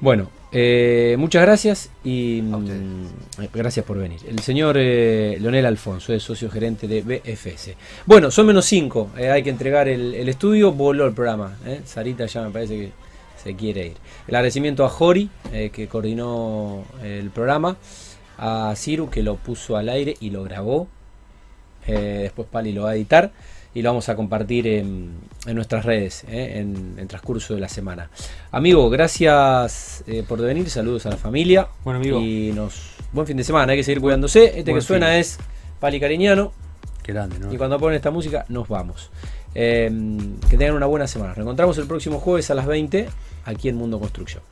Bueno, 0.00 0.28
eh, 0.52 1.16
muchas 1.18 1.42
gracias 1.42 1.90
y 2.04 2.40
mm, 2.42 3.06
eh, 3.42 3.48
gracias 3.52 3.84
por 3.84 3.98
venir. 3.98 4.20
El 4.28 4.38
señor 4.40 4.76
eh, 4.78 5.38
Leonel 5.40 5.66
Alfonso 5.66 6.12
es 6.12 6.22
socio 6.22 6.50
gerente 6.50 6.86
de 6.86 7.02
BFS. 7.02 7.74
Bueno, 8.06 8.30
son 8.30 8.46
menos 8.46 8.66
5, 8.66 9.10
hay 9.16 9.42
que 9.42 9.50
entregar 9.50 9.88
el, 9.88 10.14
el 10.14 10.28
estudio, 10.28 10.72
voló 10.72 11.06
el 11.06 11.14
programa. 11.14 11.56
¿eh? 11.66 11.80
Sarita 11.84 12.26
ya 12.26 12.42
me 12.42 12.50
parece 12.50 12.76
que 12.76 12.92
se 13.42 13.54
quiere 13.56 13.86
ir. 13.86 13.96
El 14.28 14.34
agradecimiento 14.34 14.84
a 14.84 14.88
Jori, 14.88 15.28
eh, 15.52 15.70
que 15.70 15.88
coordinó 15.88 16.84
el 17.02 17.30
programa, 17.30 17.76
a 18.38 18.74
Ciru, 18.76 19.10
que 19.10 19.22
lo 19.22 19.36
puso 19.36 19.76
al 19.76 19.88
aire 19.88 20.16
y 20.20 20.30
lo 20.30 20.44
grabó. 20.44 20.88
Eh, 21.86 22.20
después 22.22 22.46
Pali 22.50 22.72
lo 22.72 22.84
va 22.84 22.90
a 22.90 22.94
editar 22.94 23.32
y 23.74 23.82
lo 23.82 23.90
vamos 23.90 24.08
a 24.08 24.16
compartir 24.16 24.66
en, 24.66 25.12
en 25.46 25.54
nuestras 25.54 25.84
redes 25.84 26.24
eh, 26.28 26.58
en, 26.58 26.94
en 26.98 27.08
transcurso 27.08 27.54
de 27.54 27.60
la 27.60 27.68
semana. 27.68 28.10
Amigo, 28.50 28.88
gracias 28.90 30.04
eh, 30.06 30.24
por 30.26 30.40
venir, 30.40 30.68
saludos 30.70 31.06
a 31.06 31.10
la 31.10 31.16
familia 31.16 31.68
Bueno, 31.84 32.00
amigo. 32.00 32.20
y 32.20 32.52
nos 32.54 32.92
buen 33.12 33.26
fin 33.26 33.36
de 33.36 33.44
semana, 33.44 33.72
hay 33.72 33.78
que 33.78 33.84
seguir 33.84 34.00
cuidándose. 34.00 34.44
Este 34.44 34.70
Buen 34.70 34.76
que 34.76 34.80
suena 34.82 35.06
fin. 35.08 35.16
es 35.16 35.38
Pali 35.80 35.98
Cariñano 36.00 36.52
Qué 37.02 37.12
grande, 37.12 37.38
¿no? 37.38 37.52
Y 37.52 37.56
cuando 37.56 37.80
ponen 37.80 37.96
esta 37.96 38.12
música, 38.12 38.44
nos 38.48 38.68
vamos. 38.68 39.10
Eh, 39.54 39.90
que 40.48 40.56
tengan 40.56 40.76
una 40.76 40.86
buena 40.86 41.06
semana. 41.08 41.30
Nos 41.30 41.38
encontramos 41.38 41.76
el 41.78 41.86
próximo 41.86 42.20
jueves 42.20 42.50
a 42.50 42.54
las 42.54 42.64
20 42.66 43.08
aquí 43.44 43.68
en 43.68 43.76
Mundo 43.76 43.98
Construcción. 43.98 44.42